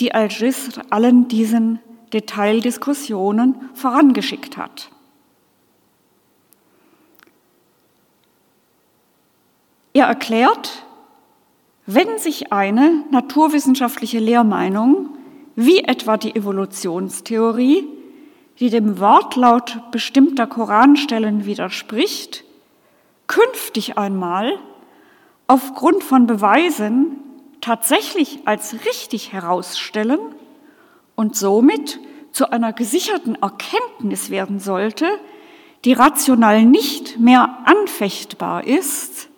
die 0.00 0.14
Al-Jisr 0.14 0.82
allen 0.90 1.28
diesen 1.28 1.80
Detaildiskussionen 2.14 3.56
vorangeschickt 3.74 4.56
hat. 4.56 4.90
Er 9.92 10.06
erklärt, 10.06 10.84
wenn 11.86 12.18
sich 12.18 12.52
eine 12.52 13.04
naturwissenschaftliche 13.10 14.18
Lehrmeinung, 14.18 15.10
wie 15.56 15.84
etwa 15.84 16.16
die 16.16 16.34
Evolutionstheorie, 16.34 17.86
die 18.58 18.70
dem 18.70 18.98
Wortlaut 18.98 19.90
bestimmter 19.90 20.46
Koranstellen 20.46 21.44
widerspricht, 21.44 22.44
künftig 23.26 23.98
einmal 23.98 24.58
aufgrund 25.46 26.02
von 26.02 26.26
Beweisen 26.26 27.18
tatsächlich 27.60 28.40
als 28.46 28.74
richtig 28.86 29.32
herausstellen 29.32 30.18
und 31.14 31.36
somit 31.36 32.00
zu 32.32 32.50
einer 32.50 32.72
gesicherten 32.72 33.36
Erkenntnis 33.36 34.30
werden 34.30 34.58
sollte, 34.58 35.06
die 35.84 35.92
rational 35.92 36.64
nicht 36.64 37.18
mehr 37.18 37.58
anfechtbar 37.64 38.66
ist, 38.66 39.28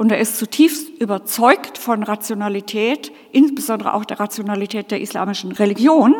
und 0.00 0.10
er 0.10 0.18
ist 0.18 0.38
zutiefst 0.38 0.88
überzeugt 0.98 1.76
von 1.76 2.02
Rationalität, 2.02 3.12
insbesondere 3.32 3.92
auch 3.92 4.06
der 4.06 4.18
Rationalität 4.18 4.90
der 4.90 5.02
islamischen 5.02 5.52
Religion, 5.52 6.14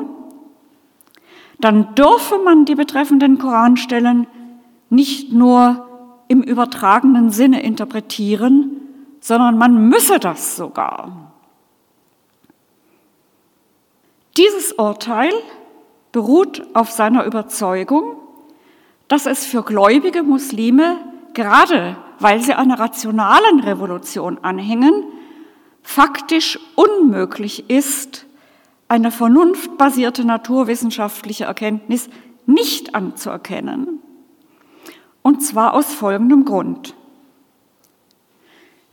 dann 1.61 1.95
dürfe 1.95 2.37
man 2.45 2.67
die 2.67 2.75
betreffenden 2.75 3.39
Koranstellen 3.39 4.27
nicht 4.91 5.33
nur 5.33 5.89
im 6.29 6.43
übertragenen 6.43 7.31
Sinne 7.31 7.63
interpretieren, 7.63 8.83
sondern 9.21 9.57
man 9.57 9.89
müsse 9.89 10.19
das 10.19 10.57
sogar. 10.57 11.30
Dieses 14.41 14.73
Urteil 14.73 15.35
beruht 16.13 16.63
auf 16.73 16.91
seiner 16.91 17.27
Überzeugung, 17.27 18.17
dass 19.07 19.27
es 19.27 19.45
für 19.45 19.63
gläubige 19.63 20.23
Muslime, 20.23 20.97
gerade 21.35 21.99
weil 22.21 22.41
sie 22.41 22.55
einer 22.55 22.79
rationalen 22.79 23.61
Revolution 23.61 24.39
anhängen, 24.41 25.05
faktisch 25.83 26.59
unmöglich 26.75 27.69
ist, 27.69 28.25
eine 28.89 29.11
vernunftbasierte 29.11 30.25
naturwissenschaftliche 30.25 31.45
Erkenntnis 31.45 32.09
nicht 32.47 32.95
anzuerkennen. 32.95 34.01
Und 35.21 35.43
zwar 35.43 35.75
aus 35.75 35.93
folgendem 35.93 36.47
Grund. 36.47 36.95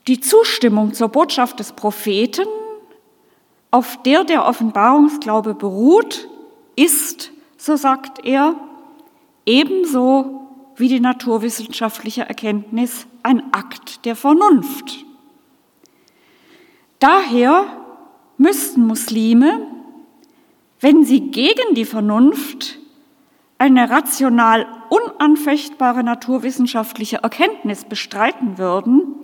Die 0.07 0.19
Zustimmung 0.19 0.93
zur 0.93 1.07
Botschaft 1.07 1.61
des 1.61 1.71
Propheten, 1.71 2.47
auf 3.77 4.01
der 4.03 4.23
der 4.23 4.45
Offenbarungsglaube 4.45 5.53
beruht, 5.53 6.27
ist, 6.75 7.31
so 7.57 7.75
sagt 7.75 8.25
er, 8.25 8.55
ebenso 9.45 10.47
wie 10.75 10.87
die 10.87 10.99
naturwissenschaftliche 10.99 12.27
Erkenntnis 12.27 13.07
ein 13.23 13.53
Akt 13.53 14.05
der 14.05 14.15
Vernunft. 14.15 15.05
Daher 16.99 17.65
müssten 18.37 18.85
Muslime 18.85 19.67
wenn 20.79 21.03
sie 21.03 21.31
gegen 21.31 21.73
die 21.73 21.85
Vernunft 21.85 22.77
eine 23.57 23.89
rational 23.89 24.67
unanfechtbare 24.89 26.03
naturwissenschaftliche 26.03 27.17
Erkenntnis 27.17 27.85
bestreiten 27.85 28.59
würden, 28.59 29.15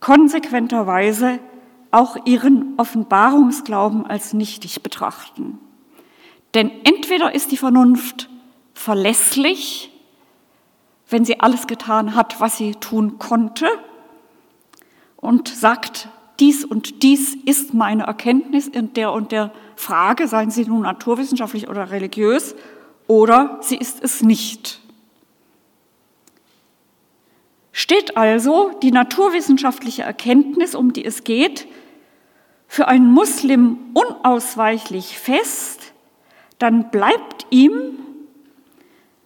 konsequenterweise 0.00 1.38
auch 1.90 2.16
ihren 2.24 2.74
Offenbarungsglauben 2.76 4.06
als 4.06 4.32
nichtig 4.32 4.82
betrachten. 4.82 5.58
Denn 6.54 6.70
entweder 6.84 7.34
ist 7.34 7.52
die 7.52 7.56
Vernunft 7.56 8.28
verlässlich, 8.74 9.92
wenn 11.08 11.24
sie 11.24 11.40
alles 11.40 11.66
getan 11.66 12.14
hat, 12.14 12.40
was 12.40 12.56
sie 12.56 12.72
tun 12.76 13.18
konnte, 13.18 13.68
und 15.16 15.48
sagt, 15.48 16.08
dies 16.38 16.64
und 16.64 17.02
dies 17.02 17.34
ist 17.44 17.74
meine 17.74 18.04
Erkenntnis 18.04 18.66
in 18.66 18.94
der 18.94 19.12
und 19.12 19.32
der 19.32 19.52
Frage, 19.76 20.26
seien 20.26 20.50
sie 20.50 20.64
nun 20.64 20.82
naturwissenschaftlich 20.82 21.68
oder 21.68 21.90
religiös, 21.90 22.54
oder 23.06 23.58
sie 23.60 23.76
ist 23.76 24.02
es 24.02 24.22
nicht. 24.22 24.80
Steht 27.72 28.16
also 28.16 28.70
die 28.82 28.92
naturwissenschaftliche 28.92 30.02
Erkenntnis, 30.02 30.74
um 30.74 30.92
die 30.92 31.04
es 31.04 31.24
geht, 31.24 31.66
für 32.70 32.86
einen 32.86 33.10
Muslim 33.10 33.78
unausweichlich 33.94 35.18
fest, 35.18 35.92
dann 36.60 36.92
bleibt 36.92 37.44
ihm, 37.50 37.98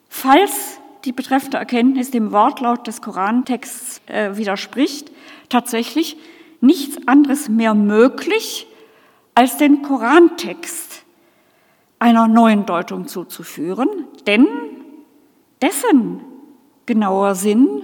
falls 0.08 0.80
die 1.04 1.12
betreffende 1.12 1.58
Erkenntnis 1.58 2.10
dem 2.10 2.32
Wortlaut 2.32 2.86
des 2.86 3.02
Korantexts 3.02 4.00
äh, 4.06 4.38
widerspricht, 4.38 5.12
tatsächlich 5.50 6.16
nichts 6.62 6.96
anderes 7.06 7.50
mehr 7.50 7.74
möglich, 7.74 8.66
als 9.34 9.58
den 9.58 9.82
Korantext 9.82 11.04
einer 11.98 12.26
neuen 12.28 12.64
Deutung 12.64 13.08
zuzuführen, 13.08 13.90
denn 14.26 14.46
dessen 15.60 16.20
genauer 16.86 17.34
Sinn 17.34 17.82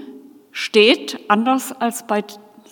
steht, 0.52 1.20
anders 1.28 1.70
als 1.78 2.06
bei 2.06 2.24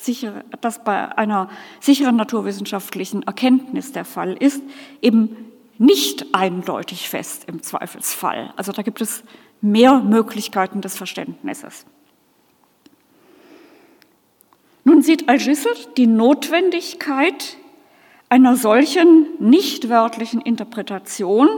sicher, 0.04 0.44
das 0.60 0.84
bei 0.84 1.16
einer 1.16 1.48
sicheren 1.80 2.16
naturwissenschaftlichen 2.16 3.22
Erkenntnis 3.22 3.92
der 3.92 4.04
Fall 4.04 4.34
ist, 4.34 4.62
eben 5.02 5.36
nicht 5.78 6.34
eindeutig 6.34 7.08
fest 7.08 7.44
im 7.46 7.62
Zweifelsfall. 7.62 8.52
Also 8.56 8.72
da 8.72 8.82
gibt 8.82 9.00
es 9.00 9.22
mehr 9.60 10.00
Möglichkeiten 10.00 10.80
des 10.80 10.96
Verständnisses. 10.96 11.86
Nun 14.84 15.02
sieht 15.02 15.28
Al-Jisr 15.28 15.74
die 15.96 16.06
Notwendigkeit 16.06 17.56
einer 18.28 18.56
solchen 18.56 19.26
nicht 19.38 19.88
wörtlichen 19.88 20.40
Interpretation 20.40 21.48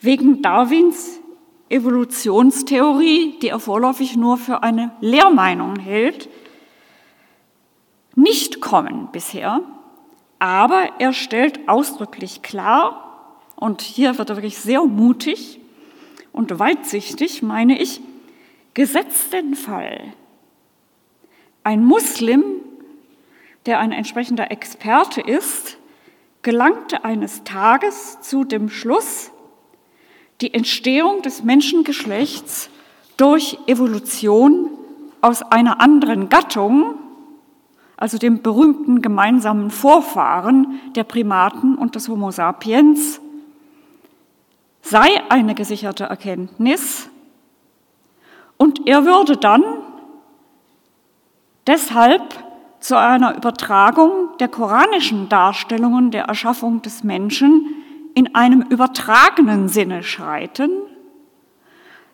wegen 0.00 0.42
Darwins 0.42 1.20
Evolutionstheorie, 1.68 3.38
die 3.40 3.48
er 3.48 3.58
vorläufig 3.58 4.16
nur 4.16 4.36
für 4.36 4.62
eine 4.62 4.92
Lehrmeinung 5.00 5.76
hält, 5.78 6.28
nicht 8.14 8.60
kommen 8.60 9.08
bisher. 9.12 9.60
Aber 10.38 10.88
er 10.98 11.12
stellt 11.12 11.68
ausdrücklich 11.68 12.42
klar, 12.42 13.08
und 13.62 13.80
hier 13.80 14.18
wird 14.18 14.28
er 14.28 14.36
wirklich 14.36 14.58
sehr 14.58 14.84
mutig 14.84 15.60
und 16.32 16.58
weitsichtig, 16.58 17.42
meine 17.42 17.80
ich, 17.80 18.00
gesetzt 18.74 19.32
den 19.32 19.54
Fall, 19.54 20.12
ein 21.62 21.84
Muslim, 21.84 22.42
der 23.66 23.78
ein 23.78 23.92
entsprechender 23.92 24.50
Experte 24.50 25.20
ist, 25.20 25.78
gelangte 26.42 27.04
eines 27.04 27.44
Tages 27.44 28.20
zu 28.20 28.42
dem 28.42 28.68
Schluss, 28.68 29.30
die 30.40 30.52
Entstehung 30.52 31.22
des 31.22 31.44
Menschengeschlechts 31.44 32.68
durch 33.16 33.58
Evolution 33.68 34.70
aus 35.20 35.42
einer 35.42 35.80
anderen 35.80 36.28
Gattung, 36.28 36.96
also 38.02 38.18
dem 38.18 38.42
berühmten 38.42 39.00
gemeinsamen 39.00 39.70
Vorfahren 39.70 40.80
der 40.96 41.04
Primaten 41.04 41.76
und 41.76 41.94
des 41.94 42.08
Homo 42.08 42.32
sapiens, 42.32 43.20
sei 44.80 45.06
eine 45.28 45.54
gesicherte 45.54 46.02
Erkenntnis 46.06 47.08
und 48.56 48.88
er 48.88 49.04
würde 49.04 49.36
dann 49.36 49.62
deshalb 51.68 52.22
zu 52.80 52.98
einer 52.98 53.36
Übertragung 53.36 54.36
der 54.40 54.48
koranischen 54.48 55.28
Darstellungen 55.28 56.10
der 56.10 56.24
Erschaffung 56.24 56.82
des 56.82 57.04
Menschen 57.04 57.66
in 58.16 58.34
einem 58.34 58.62
übertragenen 58.62 59.68
Sinne 59.68 60.02
schreiten, 60.02 60.72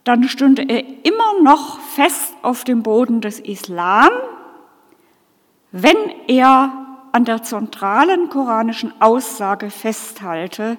dann 0.05 0.24
stünde 0.24 0.68
er 0.68 0.84
immer 1.07 1.41
noch 1.43 1.80
fest 1.80 2.34
auf 2.43 2.64
dem 2.64 2.82
Boden 2.82 3.22
des 3.22 3.41
Islam, 3.41 4.11
wenn 5.72 5.96
er 6.26 6.86
an 7.12 7.24
der 7.24 7.42
zentralen 7.42 8.28
koranischen 8.28 8.92
Aussage 9.00 9.70
festhalte, 9.70 10.78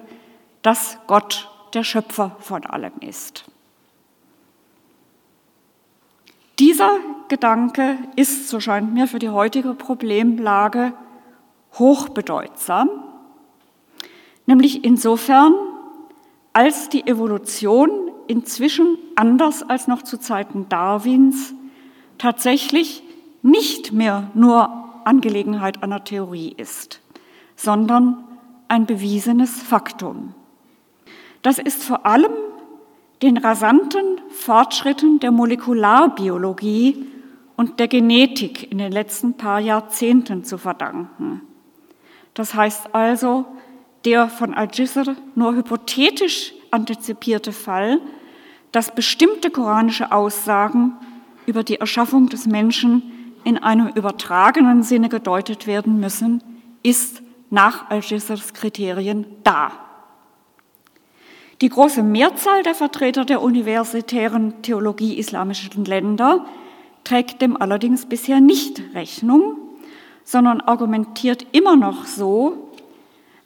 dass 0.62 0.98
Gott 1.06 1.48
der 1.74 1.84
Schöpfer 1.84 2.36
von 2.40 2.64
allem 2.66 2.92
ist. 3.00 3.44
Dieser 6.58 6.98
Gedanke 7.28 7.96
ist, 8.16 8.48
so 8.48 8.60
scheint 8.60 8.92
mir, 8.92 9.06
für 9.06 9.18
die 9.18 9.30
heutige 9.30 9.74
Problemlage 9.74 10.92
hochbedeutsam, 11.78 12.90
nämlich 14.46 14.84
insofern, 14.84 15.54
als 16.52 16.88
die 16.88 17.06
Evolution 17.06 17.90
inzwischen 18.26 18.98
anders 19.14 19.62
als 19.62 19.88
noch 19.88 20.02
zu 20.02 20.18
Zeiten 20.18 20.68
Darwins 20.68 21.54
tatsächlich 22.18 23.02
nicht 23.42 23.92
mehr 23.92 24.30
nur 24.34 24.79
Angelegenheit 25.06 25.82
einer 25.82 26.04
Theorie 26.04 26.54
ist, 26.56 27.00
sondern 27.56 28.24
ein 28.68 28.86
bewiesenes 28.86 29.62
Faktum. 29.62 30.34
Das 31.42 31.58
ist 31.58 31.82
vor 31.82 32.06
allem 32.06 32.32
den 33.22 33.36
rasanten 33.36 34.20
Fortschritten 34.30 35.20
der 35.20 35.30
Molekularbiologie 35.30 37.06
und 37.56 37.80
der 37.80 37.88
Genetik 37.88 38.70
in 38.70 38.78
den 38.78 38.92
letzten 38.92 39.34
paar 39.34 39.60
Jahrzehnten 39.60 40.44
zu 40.44 40.56
verdanken. 40.56 41.42
Das 42.34 42.54
heißt 42.54 42.94
also, 42.94 43.44
der 44.04 44.28
von 44.28 44.54
Al-Jisr 44.54 45.16
nur 45.34 45.54
hypothetisch 45.54 46.54
antizipierte 46.70 47.52
Fall, 47.52 48.00
dass 48.72 48.94
bestimmte 48.94 49.50
koranische 49.50 50.12
Aussagen 50.12 50.92
über 51.46 51.64
die 51.64 51.76
Erschaffung 51.76 52.28
des 52.28 52.46
Menschen 52.46 53.12
in 53.44 53.58
einem 53.58 53.88
übertragenen 53.88 54.82
Sinne 54.82 55.08
gedeutet 55.08 55.66
werden 55.66 56.00
müssen, 56.00 56.42
ist 56.82 57.22
nach 57.50 57.90
Al-Jisrs 57.90 58.54
Kriterien 58.54 59.26
da. 59.44 59.72
Die 61.60 61.68
große 61.68 62.02
Mehrzahl 62.02 62.62
der 62.62 62.74
Vertreter 62.74 63.24
der 63.24 63.42
universitären 63.42 64.62
Theologie 64.62 65.18
islamischen 65.18 65.84
Länder 65.84 66.46
trägt 67.04 67.42
dem 67.42 67.60
allerdings 67.60 68.06
bisher 68.06 68.40
nicht 68.40 68.80
Rechnung, 68.94 69.56
sondern 70.24 70.60
argumentiert 70.60 71.46
immer 71.52 71.76
noch 71.76 72.06
so, 72.06 72.70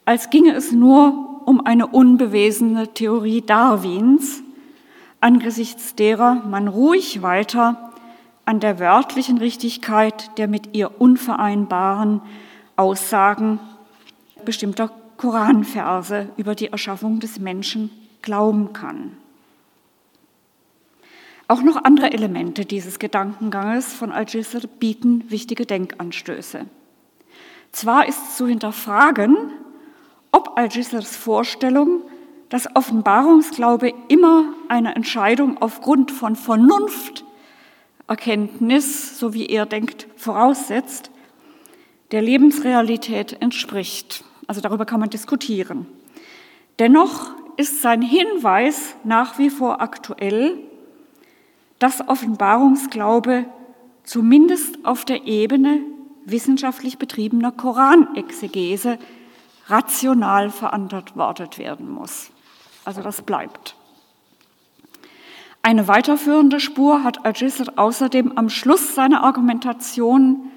als 0.05 0.30
ginge 0.30 0.55
es 0.55 0.70
nur 0.70 1.42
um 1.47 1.64
eine 1.66 1.86
unbewesene 1.86 2.95
Theorie 2.95 3.42
Darwins, 3.42 4.42
angesichts 5.20 5.95
derer 5.95 6.34
man 6.49 6.68
ruhig 6.68 7.22
weiter 7.22 7.93
an 8.45 8.61
der 8.61 8.78
wörtlichen 8.78 9.38
Richtigkeit 9.38 10.36
der 10.38 10.49
mit 10.49 10.74
ihr 10.74 11.01
unvereinbaren 11.01 12.20
Aussagen 12.76 13.59
bestimmter 14.45 14.90
Koranverse 15.16 16.28
über 16.36 16.55
die 16.55 16.68
Erschaffung 16.68 17.20
des 17.20 17.38
Menschen 17.38 17.90
glauben 18.22 18.72
kann. 18.72 19.16
Auch 21.47 21.62
noch 21.62 21.84
andere 21.84 22.12
Elemente 22.12 22.64
dieses 22.64 22.99
Gedankenganges 22.99 23.92
von 23.92 24.12
Al-Jisr 24.12 24.66
bieten 24.66 25.24
wichtige 25.28 25.66
Denkanstöße. 25.66 26.64
Zwar 27.70 28.09
ist 28.09 28.36
zu 28.36 28.47
hinterfragen, 28.47 29.36
ob 30.32 30.57
Al-Jisrs 30.57 31.16
Vorstellung, 31.16 32.03
dass 32.49 32.74
Offenbarungsglaube 32.74 33.92
immer 34.09 34.45
eine 34.68 34.95
Entscheidung 34.95 35.61
aufgrund 35.61 36.11
von 36.11 36.34
Vernunft, 36.34 37.24
Erkenntnis, 38.07 39.18
so 39.18 39.32
wie 39.34 39.46
er 39.46 39.66
denkt, 39.66 40.07
voraussetzt, 40.16 41.11
der 42.11 42.22
Lebensrealität 42.22 43.40
entspricht. 43.40 44.24
Also 44.46 44.61
darüber 44.61 44.84
kann 44.84 45.00
man 45.00 45.11
diskutieren. 45.11 45.86
Dennoch 46.78 47.30
ist 47.57 47.82
sein 47.82 48.02
Hinweis 48.02 48.94
nach 49.05 49.38
wie 49.38 49.50
vor 49.50 49.80
aktuell, 49.80 50.59
dass 51.78 52.07
Offenbarungsglaube 52.07 53.46
zumindest 54.02 54.84
auf 54.84 55.05
der 55.05 55.24
Ebene 55.26 55.80
wissenschaftlich 56.24 56.98
betriebener 56.98 57.52
Koranexegese 57.52 58.98
rational 59.66 60.50
verantwortet 60.50 61.59
werden 61.59 61.90
muss. 61.90 62.30
Also 62.84 63.02
das 63.02 63.22
bleibt. 63.22 63.76
Eine 65.67 65.89
weiterführende 65.89 66.61
Spur 66.61 67.05
hat 67.05 67.25
Al-Jisr 67.25 67.73
außerdem 67.77 68.37
am 68.37 68.51
Schluss 68.51 68.95
seiner 68.95 69.25
Argumentation 69.25 70.51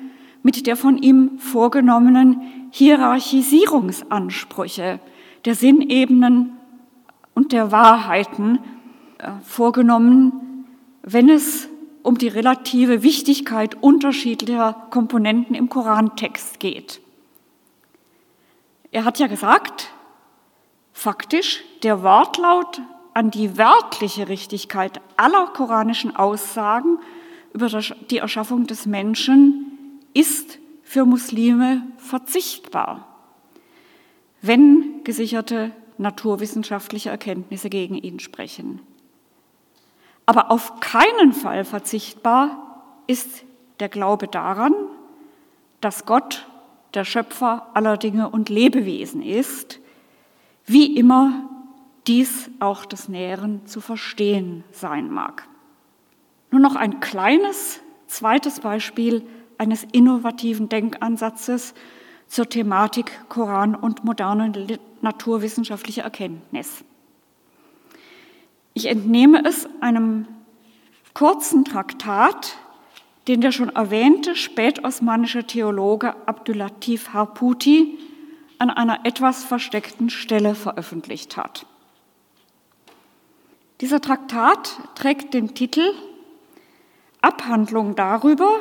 mit 0.43 0.67
der 0.67 0.75
von 0.75 0.97
ihm 0.97 1.39
vorgenommenen 1.39 2.41
Hierarchisierungsansprüche 2.71 4.99
der 5.45 5.55
Sinnebenen 5.55 6.57
und 7.33 7.53
der 7.53 7.71
Wahrheiten 7.71 8.59
äh, 9.19 9.29
vorgenommen, 9.45 10.65
wenn 11.03 11.29
es 11.29 11.69
um 12.03 12.17
die 12.17 12.27
relative 12.27 13.01
Wichtigkeit 13.01 13.81
unterschiedlicher 13.81 14.87
Komponenten 14.89 15.55
im 15.55 15.69
Korantext 15.69 16.59
geht. 16.59 16.99
Er 18.91 19.05
hat 19.05 19.19
ja 19.19 19.27
gesagt, 19.27 19.89
faktisch, 20.91 21.63
der 21.83 22.03
Wortlaut 22.03 22.81
an 23.17 23.31
die 23.31 23.57
wörtliche 23.57 24.29
Richtigkeit 24.29 25.01
aller 25.15 25.47
koranischen 25.47 26.15
Aussagen 26.15 26.99
über 27.51 27.67
die 28.11 28.19
Erschaffung 28.19 28.67
des 28.67 28.85
Menschen 28.85 30.03
ist 30.13 30.59
für 30.83 31.03
Muslime 31.03 31.81
verzichtbar, 31.97 33.07
wenn 34.43 35.03
gesicherte 35.03 35.71
naturwissenschaftliche 35.97 37.09
Erkenntnisse 37.09 37.71
gegen 37.71 37.95
ihn 37.95 38.19
sprechen. 38.19 38.81
Aber 40.27 40.51
auf 40.51 40.79
keinen 40.79 41.33
Fall 41.33 41.65
verzichtbar 41.65 42.83
ist 43.07 43.45
der 43.79 43.89
Glaube 43.89 44.27
daran, 44.27 44.75
dass 45.81 46.05
Gott 46.05 46.45
der 46.93 47.03
Schöpfer 47.03 47.65
aller 47.73 47.97
Dinge 47.97 48.29
und 48.29 48.49
Lebewesen 48.49 49.23
ist, 49.23 49.79
wie 50.67 50.95
immer 50.95 51.49
dies 52.07 52.49
auch 52.59 52.85
des 52.85 53.09
Näheren 53.09 53.65
zu 53.65 53.81
verstehen 53.81 54.63
sein 54.71 55.09
mag. 55.09 55.47
Nur 56.51 56.61
noch 56.61 56.75
ein 56.75 56.99
kleines 56.99 57.81
zweites 58.07 58.61
Beispiel 58.61 59.23
eines 59.57 59.83
innovativen 59.91 60.69
Denkansatzes 60.69 61.73
zur 62.27 62.47
Thematik 62.49 63.11
Koran 63.29 63.75
und 63.75 64.03
moderne 64.03 64.79
naturwissenschaftliche 65.01 66.01
Erkenntnis. 66.01 66.83
Ich 68.73 68.85
entnehme 68.85 69.43
es 69.45 69.67
einem 69.81 70.27
kurzen 71.13 71.65
Traktat, 71.65 72.57
den 73.27 73.41
der 73.41 73.51
schon 73.51 73.69
erwähnte 73.69 74.35
spätosmanische 74.35 75.45
Theologe 75.45 76.15
Abdulatif 76.27 77.13
Harputi 77.13 77.97
an 78.59 78.69
einer 78.69 79.05
etwas 79.05 79.43
versteckten 79.43 80.09
Stelle 80.09 80.55
veröffentlicht 80.55 81.35
hat. 81.37 81.65
Dieser 83.81 84.01
Traktat 84.01 84.79
trägt 84.95 85.33
den 85.33 85.53
Titel 85.53 85.93
Abhandlung 87.21 87.95
darüber, 87.95 88.59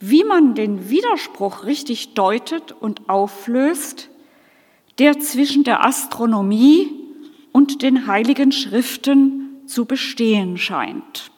wie 0.00 0.24
man 0.24 0.54
den 0.54 0.90
Widerspruch 0.90 1.64
richtig 1.64 2.14
deutet 2.14 2.72
und 2.72 3.08
auflöst, 3.08 4.10
der 4.98 5.20
zwischen 5.20 5.64
der 5.64 5.84
Astronomie 5.84 6.90
und 7.52 7.82
den 7.82 8.06
heiligen 8.06 8.52
Schriften 8.52 9.62
zu 9.66 9.84
bestehen 9.84 10.58
scheint. 10.58 11.30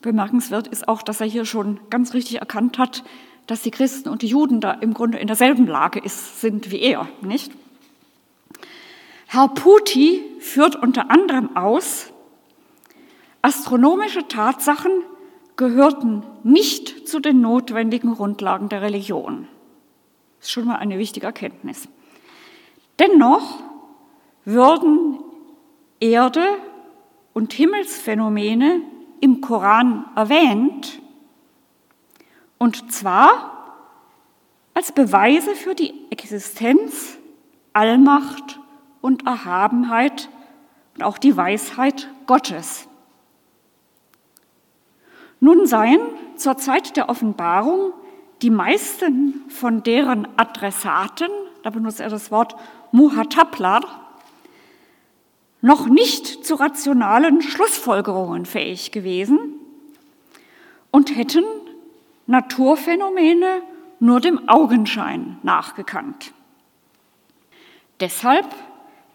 Bemerkenswert 0.00 0.66
ist 0.68 0.88
auch, 0.88 1.02
dass 1.02 1.20
er 1.20 1.26
hier 1.26 1.44
schon 1.44 1.80
ganz 1.90 2.14
richtig 2.14 2.40
erkannt 2.40 2.78
hat, 2.78 3.04
dass 3.46 3.62
die 3.62 3.70
Christen 3.70 4.08
und 4.08 4.22
die 4.22 4.28
Juden 4.28 4.60
da 4.60 4.72
im 4.72 4.94
Grunde 4.94 5.18
in 5.18 5.26
derselben 5.26 5.66
Lage 5.66 6.00
ist, 6.00 6.40
sind 6.40 6.70
wie 6.70 6.80
er, 6.80 7.08
nicht? 7.22 7.52
Herr 9.30 9.48
Puti 9.48 10.24
führt 10.40 10.74
unter 10.74 11.10
anderem 11.10 11.54
aus, 11.54 12.10
astronomische 13.42 14.26
Tatsachen 14.26 14.90
gehörten 15.54 16.22
nicht 16.44 17.06
zu 17.06 17.20
den 17.20 17.42
notwendigen 17.42 18.14
Grundlagen 18.14 18.70
der 18.70 18.80
Religion. 18.80 19.46
Das 20.38 20.48
ist 20.48 20.52
schon 20.52 20.64
mal 20.64 20.76
eine 20.76 20.96
wichtige 20.96 21.26
Erkenntnis. 21.26 21.88
Dennoch 22.98 23.62
würden 24.46 25.18
Erde 26.00 26.46
und 27.34 27.52
Himmelsphänomene 27.52 28.80
im 29.20 29.42
Koran 29.42 30.06
erwähnt, 30.16 31.02
und 32.56 32.90
zwar 32.90 33.76
als 34.72 34.90
Beweise 34.90 35.54
für 35.54 35.74
die 35.74 35.92
Existenz, 36.08 37.18
Allmacht 37.74 38.58
und 39.00 39.26
Erhabenheit 39.26 40.28
und 40.94 41.02
auch 41.02 41.18
die 41.18 41.36
Weisheit 41.36 42.08
Gottes. 42.26 42.88
Nun 45.40 45.66
seien 45.66 46.00
zur 46.36 46.56
Zeit 46.56 46.96
der 46.96 47.08
Offenbarung 47.08 47.92
die 48.42 48.50
meisten 48.50 49.44
von 49.48 49.82
deren 49.82 50.28
Adressaten, 50.36 51.28
da 51.62 51.70
benutzt 51.70 52.00
er 52.00 52.08
das 52.08 52.30
Wort 52.30 52.56
Muhataplar, 52.92 53.82
noch 55.60 55.86
nicht 55.86 56.44
zu 56.44 56.54
rationalen 56.54 57.42
Schlussfolgerungen 57.42 58.46
fähig 58.46 58.92
gewesen 58.92 59.38
und 60.90 61.16
hätten 61.16 61.44
Naturphänomene 62.26 63.62
nur 64.00 64.20
dem 64.20 64.48
Augenschein 64.48 65.38
nachgekannt. 65.42 66.32
Deshalb 68.00 68.46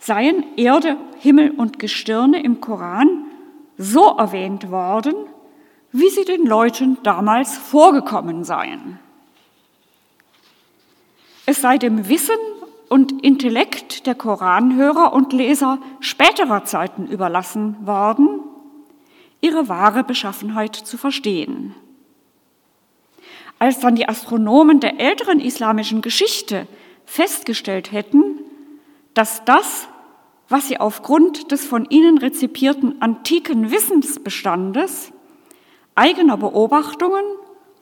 seien 0.03 0.43
Erde, 0.57 0.97
Himmel 1.19 1.51
und 1.51 1.79
Gestirne 1.79 2.43
im 2.43 2.59
Koran 2.59 3.25
so 3.77 4.17
erwähnt 4.17 4.69
worden, 4.69 5.15
wie 5.93 6.09
sie 6.09 6.25
den 6.25 6.45
Leuten 6.45 6.97
damals 7.03 7.57
vorgekommen 7.57 8.43
seien. 8.43 8.99
Es 11.45 11.61
sei 11.61 11.77
dem 11.77 12.09
Wissen 12.09 12.35
und 12.89 13.23
Intellekt 13.23 14.05
der 14.05 14.15
Koranhörer 14.15 15.13
und 15.13 15.31
Leser 15.31 15.79
späterer 16.01 16.65
Zeiten 16.65 17.07
überlassen 17.07 17.77
worden, 17.85 18.41
ihre 19.39 19.69
wahre 19.69 20.03
Beschaffenheit 20.03 20.75
zu 20.75 20.97
verstehen. 20.97 21.75
Als 23.57 23.79
dann 23.79 23.95
die 23.95 24.09
Astronomen 24.09 24.81
der 24.81 24.99
älteren 24.99 25.39
islamischen 25.39 26.01
Geschichte 26.01 26.67
festgestellt 27.05 27.93
hätten, 27.93 28.39
dass 29.13 29.45
das, 29.45 29.87
was 30.49 30.67
sie 30.67 30.79
aufgrund 30.79 31.51
des 31.51 31.65
von 31.65 31.85
ihnen 31.89 32.17
rezipierten 32.17 33.01
antiken 33.01 33.71
Wissensbestandes, 33.71 35.11
eigener 35.95 36.37
Beobachtungen 36.37 37.23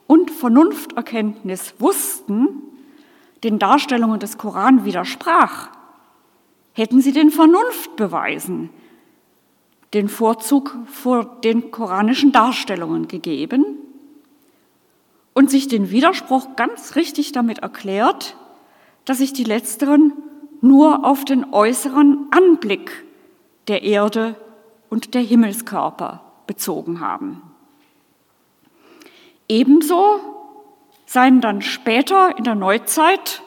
und 0.07 0.31
Vernunfterkenntnis 0.31 1.75
wussten, 1.79 2.61
den 3.43 3.59
Darstellungen 3.59 4.19
des 4.19 4.37
Koran 4.37 4.85
widersprach, 4.85 5.69
hätten 6.73 7.01
sie 7.01 7.11
den 7.11 7.31
Vernunftbeweisen 7.31 8.69
den 9.93 10.07
Vorzug 10.07 10.77
vor 10.85 11.25
den 11.43 11.71
koranischen 11.71 12.31
Darstellungen 12.31 13.07
gegeben 13.07 13.65
und 15.33 15.49
sich 15.49 15.67
den 15.67 15.91
Widerspruch 15.91 16.55
ganz 16.55 16.95
richtig 16.95 17.31
damit 17.31 17.59
erklärt, 17.59 18.37
dass 19.05 19.17
sich 19.17 19.33
die 19.33 19.43
letzteren 19.43 20.13
nur 20.61 21.05
auf 21.05 21.25
den 21.25 21.53
äußeren 21.53 22.27
Anblick 22.31 23.05
der 23.67 23.83
Erde 23.83 24.35
und 24.89 25.13
der 25.13 25.21
Himmelskörper 25.21 26.21
bezogen 26.47 26.99
haben. 26.99 27.41
Ebenso 29.49 30.19
seien 31.05 31.41
dann 31.41 31.61
später 31.61 32.37
in 32.37 32.43
der 32.43 32.55
Neuzeit 32.55 33.41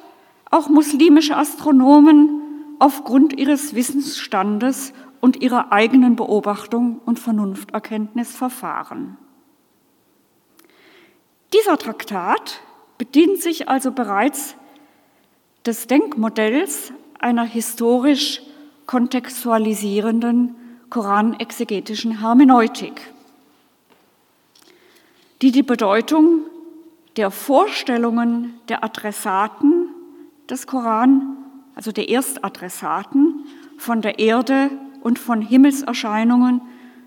auch 0.50 0.68
muslimische 0.68 1.36
Astronomen 1.36 2.42
aufgrund 2.78 3.32
ihres 3.32 3.74
Wissensstandes 3.74 4.92
und 5.20 5.40
ihrer 5.40 5.72
eigenen 5.72 6.16
Beobachtung 6.16 7.00
und 7.06 7.18
Vernunfterkenntnis 7.18 8.36
verfahren. 8.36 9.16
Dieser 11.54 11.78
Traktat 11.78 12.60
bedient 12.98 13.40
sich 13.40 13.68
also 13.68 13.92
bereits 13.92 14.56
des 15.64 15.86
Denkmodells 15.86 16.92
einer 17.24 17.44
historisch 17.44 18.42
kontextualisierenden 18.84 20.54
koranexegetischen 20.90 22.20
Hermeneutik, 22.20 23.00
die 25.40 25.50
die 25.50 25.62
Bedeutung 25.62 26.42
der 27.16 27.30
Vorstellungen 27.30 28.60
der 28.68 28.84
Adressaten 28.84 29.88
des 30.50 30.66
Koran, 30.66 31.38
also 31.74 31.92
der 31.92 32.10
Erstadressaten, 32.10 33.46
von 33.78 34.02
der 34.02 34.18
Erde 34.18 34.70
und 35.00 35.18
von 35.18 35.40
Himmelserscheinungen 35.40 36.60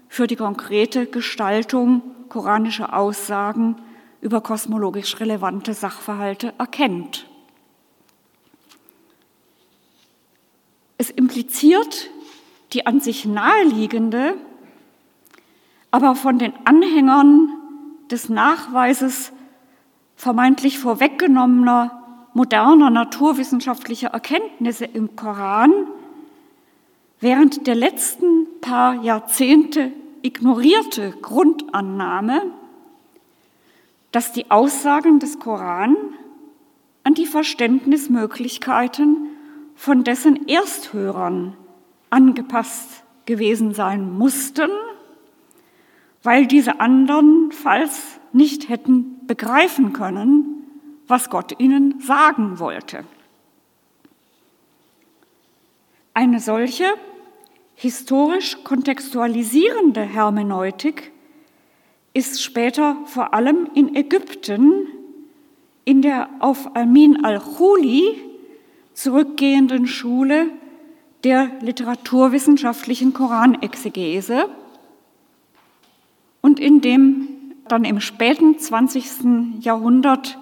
für 0.10 0.26
die 0.26 0.36
konkrete 0.36 1.06
Gestaltung 1.06 2.02
koranischer 2.28 2.98
Aussagen 2.98 3.76
über 4.22 4.42
kosmologisch 4.42 5.20
relevante 5.20 5.76
Sachverhalte 5.76 6.54
erkennt. 6.58 7.28
Es 10.98 11.10
impliziert 11.10 12.10
die 12.74 12.86
an 12.86 13.00
sich 13.00 13.26
naheliegende, 13.26 14.36
aber 15.92 16.16
von 16.16 16.38
den 16.38 16.54
Anhängern 16.66 17.50
des 18.12 18.30
Nachweises 18.30 19.32
vermeintlich 20.16 20.80
vorweggenommener 20.80 22.04
moderner 22.34 22.90
naturwissenschaftlicher 22.90 24.10
Erkenntnisse 24.10 24.86
im 24.86 25.16
Koran 25.16 25.72
während 27.20 27.68
der 27.68 27.76
letzten 27.76 28.48
paar 28.62 29.04
Jahrzehnte 29.04 29.92
ignorierte 30.22 31.12
Grundannahme, 31.22 32.44
dass 34.12 34.34
die 34.34 34.52
Aussagen 34.52 35.20
des 35.20 35.40
Koran 35.40 35.96
an 37.04 37.14
die 37.14 37.26
Verständnismöglichkeiten 37.26 39.30
von 39.78 40.04
dessen 40.04 40.50
Ersthörern 40.50 41.56
angepasst 42.10 43.04
gewesen 43.26 43.74
sein 43.74 44.12
mussten, 44.12 44.70
weil 46.24 46.48
diese 46.48 46.82
andernfalls 46.82 48.20
nicht 48.34 48.68
hätten 48.70 49.26
begreifen 49.28 49.94
können, 49.94 50.66
was 51.08 51.30
Gott 51.30 51.60
ihnen 51.60 52.02
sagen 52.02 52.60
wollte. 52.60 53.06
Eine 56.14 56.40
solche 56.40 56.86
historisch 57.76 58.58
kontextualisierende 58.64 60.02
Hermeneutik 60.02 61.12
ist 62.14 62.42
später 62.42 62.98
vor 63.06 63.36
allem 63.36 63.70
in 63.76 63.96
Ägypten 63.96 64.88
in 65.86 66.02
der 66.02 66.30
auf 66.40 66.76
Amin 66.76 67.24
al-Khuli 67.24 68.27
zurückgehenden 68.98 69.86
Schule 69.86 70.48
der 71.24 71.52
literaturwissenschaftlichen 71.62 73.14
Koranexegese 73.14 74.50
und 76.42 76.60
in 76.60 76.82
dem 76.82 77.28
dann 77.68 77.86
im 77.86 78.00
späten 78.00 78.58
20. 78.58 79.60
Jahrhundert 79.60 80.40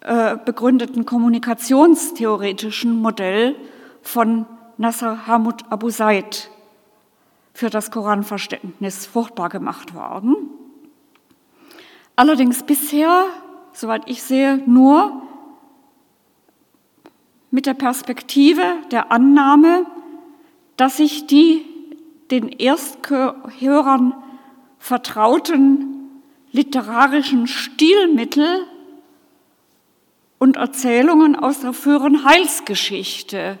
äh, 0.00 0.38
begründeten 0.42 1.04
kommunikationstheoretischen 1.04 2.96
Modell 2.96 3.56
von 4.00 4.46
Nasser 4.78 5.26
Hamud 5.26 5.70
Abu 5.70 5.90
Said 5.90 6.48
für 7.52 7.68
das 7.68 7.90
Koranverständnis 7.90 9.04
fruchtbar 9.04 9.50
gemacht 9.50 9.94
worden. 9.94 10.34
Allerdings 12.16 12.62
bisher, 12.62 13.26
soweit 13.74 14.08
ich 14.08 14.22
sehe, 14.22 14.62
nur 14.64 15.20
mit 17.54 17.66
der 17.66 17.74
Perspektive 17.74 18.64
der 18.90 19.12
Annahme, 19.12 19.86
dass 20.76 20.96
sich 20.96 21.28
die 21.28 21.64
den 22.32 22.48
Ersthörern 22.48 24.12
vertrauten 24.80 26.10
literarischen 26.50 27.46
Stilmittel 27.46 28.66
und 30.40 30.56
Erzählungen 30.56 31.36
aus 31.36 31.60
der 31.60 31.72
früheren 31.72 32.24
Heilsgeschichte 32.24 33.56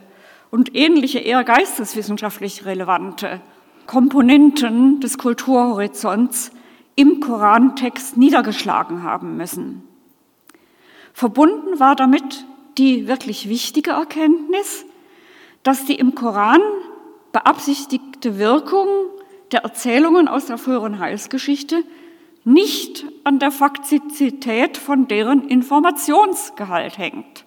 und 0.50 0.74
ähnliche 0.74 1.20
eher 1.20 1.44
geisteswissenschaftlich 1.44 2.64
relevante 2.64 3.40
Komponenten 3.86 4.98
des 4.98 5.18
Kulturhorizonts 5.18 6.50
im 6.96 7.20
Korantext 7.20 8.16
niedergeschlagen 8.16 9.04
haben 9.04 9.36
müssen. 9.36 9.84
Verbunden 11.12 11.78
war 11.78 11.94
damit 11.94 12.44
die 12.78 13.08
wirklich 13.08 13.48
wichtige 13.48 13.92
Erkenntnis, 13.92 14.84
dass 15.62 15.84
die 15.84 15.94
im 15.94 16.14
Koran 16.14 16.60
beabsichtigte 17.32 18.38
Wirkung 18.38 18.88
der 19.52 19.62
Erzählungen 19.62 20.28
aus 20.28 20.46
der 20.46 20.58
früheren 20.58 20.98
Heilsgeschichte 20.98 21.84
nicht 22.44 23.06
an 23.24 23.38
der 23.38 23.50
Faktizität 23.50 24.76
von 24.76 25.08
deren 25.08 25.48
Informationsgehalt 25.48 26.98
hängt, 26.98 27.44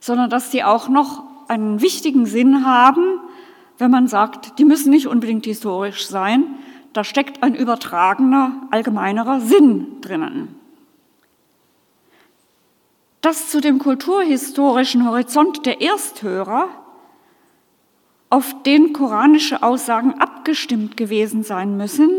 sondern 0.00 0.28
dass 0.30 0.50
sie 0.50 0.62
auch 0.62 0.88
noch 0.88 1.24
einen 1.48 1.80
wichtigen 1.80 2.26
Sinn 2.26 2.66
haben, 2.66 3.20
wenn 3.78 3.90
man 3.90 4.06
sagt, 4.06 4.58
die 4.58 4.64
müssen 4.64 4.90
nicht 4.90 5.06
unbedingt 5.06 5.46
historisch 5.46 6.06
sein, 6.06 6.44
da 6.92 7.04
steckt 7.04 7.42
ein 7.42 7.54
übertragener, 7.54 8.68
allgemeinerer 8.70 9.40
Sinn 9.40 10.00
drinnen. 10.00 10.57
Dass 13.20 13.50
zu 13.50 13.60
dem 13.60 13.78
kulturhistorischen 13.78 15.06
Horizont 15.06 15.66
der 15.66 15.80
Ersthörer, 15.80 16.68
auf 18.30 18.62
den 18.62 18.92
koranische 18.92 19.62
Aussagen 19.62 20.20
abgestimmt 20.20 20.96
gewesen 20.96 21.42
sein 21.42 21.76
müssen, 21.76 22.10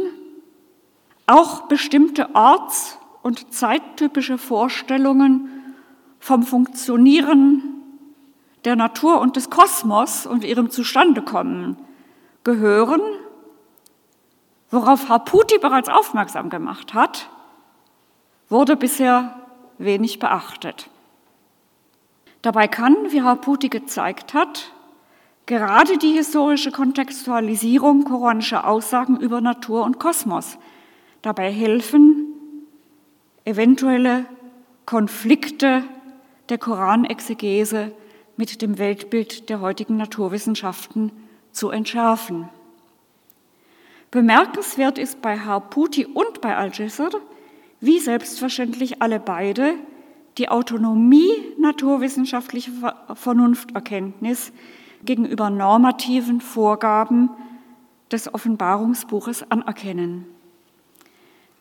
auch 1.28 1.68
bestimmte 1.68 2.34
orts- 2.34 2.98
und 3.22 3.54
zeittypische 3.54 4.38
Vorstellungen 4.38 5.76
vom 6.20 6.44
Funktionieren 6.44 7.64
der 8.66 8.76
Natur 8.76 9.22
und 9.22 9.36
des 9.36 9.50
Kosmos 9.50 10.26
und 10.26 10.44
ihrem 10.44 10.70
Zustandekommen 10.70 11.78
gehören, 12.44 13.02
worauf 14.72 15.10
Harputi 15.10 15.60
bereits 15.60 15.90
aufmerksam 15.90 16.50
gemacht 16.50 16.94
hat, 16.94 17.30
wurde 18.50 18.76
bisher 18.76 19.36
wenig 19.80 20.20
beachtet. 20.20 20.90
Dabei 22.42 22.68
kann, 22.68 22.96
wie 23.10 23.22
Harputi 23.22 23.70
gezeigt 23.70 24.34
hat, 24.34 24.72
gerade 25.46 25.98
die 25.98 26.12
historische 26.12 26.72
Kontextualisierung 26.72 28.04
koranischer 28.04 28.68
Aussagen 28.68 29.20
über 29.20 29.42
Natur 29.42 29.84
und 29.84 30.00
Kosmos 30.00 30.58
dabei 31.22 31.52
helfen, 31.52 32.28
eventuelle 33.46 34.26
Konflikte 34.86 35.84
der 36.50 36.58
Koranexegese 36.58 37.92
mit 38.38 38.62
dem 38.62 38.78
Weltbild 38.78 39.50
der 39.50 39.60
heutigen 39.60 39.98
Naturwissenschaften 39.98 41.12
zu 41.52 41.72
entschärfen. 41.72 42.48
Bemerkenswert 44.12 44.98
ist 44.98 45.22
bei 45.22 45.40
Harputi 45.40 46.06
und 46.06 46.42
bei 46.42 46.56
Al-Jisr, 46.56 47.10
wie 47.82 48.00
selbstverständlich 48.00 49.02
alle 49.02 49.20
beide, 49.20 49.76
die 50.38 50.50
Autonomie 50.50 51.32
naturwissenschaftlicher 51.58 52.96
Vernunfterkenntnis 53.14 54.52
gegenüber 55.04 55.50
normativen 55.50 56.42
Vorgaben 56.42 57.30
des 58.12 58.34
Offenbarungsbuches 58.34 59.50
anerkennen. 59.52 60.26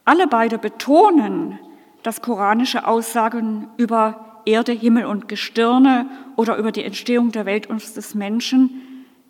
Alle 0.05 0.27
beide 0.27 0.59
betonen, 0.59 1.59
dass 2.03 2.23
koranische 2.23 2.87
Aussagen 2.87 3.69
über 3.77 4.41
Erde, 4.45 4.73
Himmel 4.73 5.05
und 5.05 5.29
Gestirne 5.29 6.09
oder 6.37 6.57
über 6.57 6.73
die 6.73 6.85
Entstehung 6.85 7.33
der 7.33 7.45
Welt 7.45 7.67
und 7.67 7.97
des 7.97 8.15
Menschen 8.15 8.83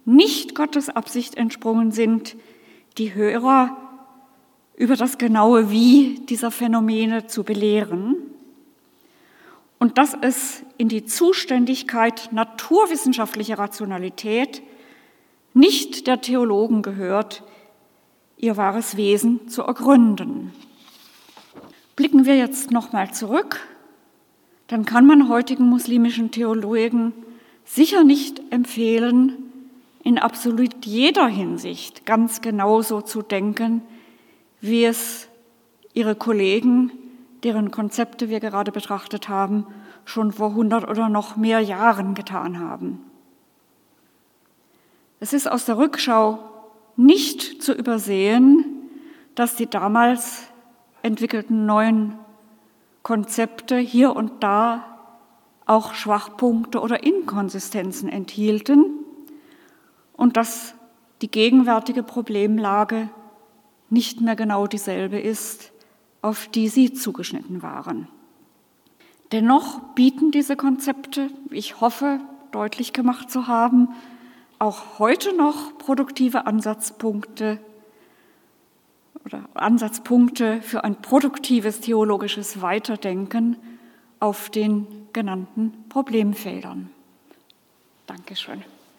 nicht 0.04 0.54
Gottes 0.54 0.88
Absicht 0.88 1.36
entsprungen 1.36 1.90
sind, 1.90 2.36
die 2.98 3.14
Hörer 3.14 3.76
über 4.78 4.96
das 4.96 5.18
genaue 5.18 5.70
Wie 5.70 6.20
dieser 6.28 6.50
Phänomene 6.50 7.26
zu 7.26 7.44
belehren 7.44 8.16
und 9.78 9.98
dass 9.98 10.16
es 10.20 10.62
in 10.78 10.88
die 10.88 11.04
Zuständigkeit 11.04 12.30
naturwissenschaftlicher 12.32 13.58
Rationalität 13.58 14.62
nicht 15.52 16.06
der 16.06 16.20
Theologen 16.20 16.82
gehört, 16.82 17.42
ihr 18.36 18.56
wahres 18.56 18.96
Wesen 18.96 19.48
zu 19.48 19.62
ergründen. 19.62 20.52
Blicken 21.96 22.24
wir 22.24 22.36
jetzt 22.36 22.70
nochmal 22.70 23.12
zurück 23.12 23.60
dann 24.68 24.84
kann 24.84 25.06
man 25.06 25.28
heutigen 25.28 25.64
muslimischen 25.64 26.30
Theologen 26.30 27.12
sicher 27.64 28.04
nicht 28.04 28.40
empfehlen, 28.50 29.44
in 30.04 30.18
absolut 30.18 30.86
jeder 30.86 31.26
Hinsicht 31.26 32.06
ganz 32.06 32.40
genauso 32.40 33.00
zu 33.00 33.22
denken, 33.22 33.82
wie 34.60 34.84
es 34.84 35.28
ihre 35.92 36.14
Kollegen, 36.14 36.92
deren 37.42 37.70
Konzepte 37.70 38.28
wir 38.28 38.40
gerade 38.40 38.72
betrachtet 38.72 39.28
haben, 39.28 39.66
schon 40.04 40.32
vor 40.32 40.50
100 40.50 40.88
oder 40.88 41.08
noch 41.08 41.36
mehr 41.36 41.60
Jahren 41.60 42.14
getan 42.14 42.58
haben. 42.58 43.00
Es 45.20 45.32
ist 45.32 45.50
aus 45.50 45.64
der 45.64 45.78
Rückschau 45.78 46.38
nicht 46.96 47.62
zu 47.62 47.72
übersehen, 47.72 48.64
dass 49.34 49.56
die 49.56 49.68
damals 49.68 50.48
entwickelten 51.02 51.66
neuen 51.66 52.18
Konzepte 53.02 53.76
hier 53.76 54.14
und 54.14 54.42
da 54.42 54.84
auch 55.66 55.94
Schwachpunkte 55.94 56.80
oder 56.80 57.04
Inkonsistenzen 57.04 58.08
enthielten 58.08 58.86
und 60.16 60.36
dass 60.36 60.74
die 61.22 61.30
gegenwärtige 61.30 62.02
Problemlage 62.02 63.08
nicht 63.90 64.20
mehr 64.20 64.36
genau 64.36 64.66
dieselbe 64.66 65.18
ist, 65.18 65.72
auf 66.22 66.48
die 66.48 66.68
sie 66.68 66.92
zugeschnitten 66.92 67.62
waren. 67.62 68.08
Dennoch 69.32 69.80
bieten 69.94 70.30
diese 70.30 70.56
Konzepte, 70.56 71.30
ich 71.50 71.80
hoffe, 71.80 72.20
deutlich 72.50 72.92
gemacht 72.92 73.30
zu 73.30 73.46
haben, 73.46 73.88
auch 74.58 74.98
heute 74.98 75.36
noch 75.36 75.76
produktive 75.78 76.46
Ansatzpunkte 76.46 77.58
oder 79.24 79.44
Ansatzpunkte 79.54 80.62
für 80.62 80.84
ein 80.84 80.96
produktives 81.02 81.80
theologisches 81.80 82.62
Weiterdenken 82.62 83.56
auf 84.20 84.50
den 84.50 84.86
genannten 85.12 85.84
Problemfeldern. 85.88 86.90
Dankeschön. 88.06 88.64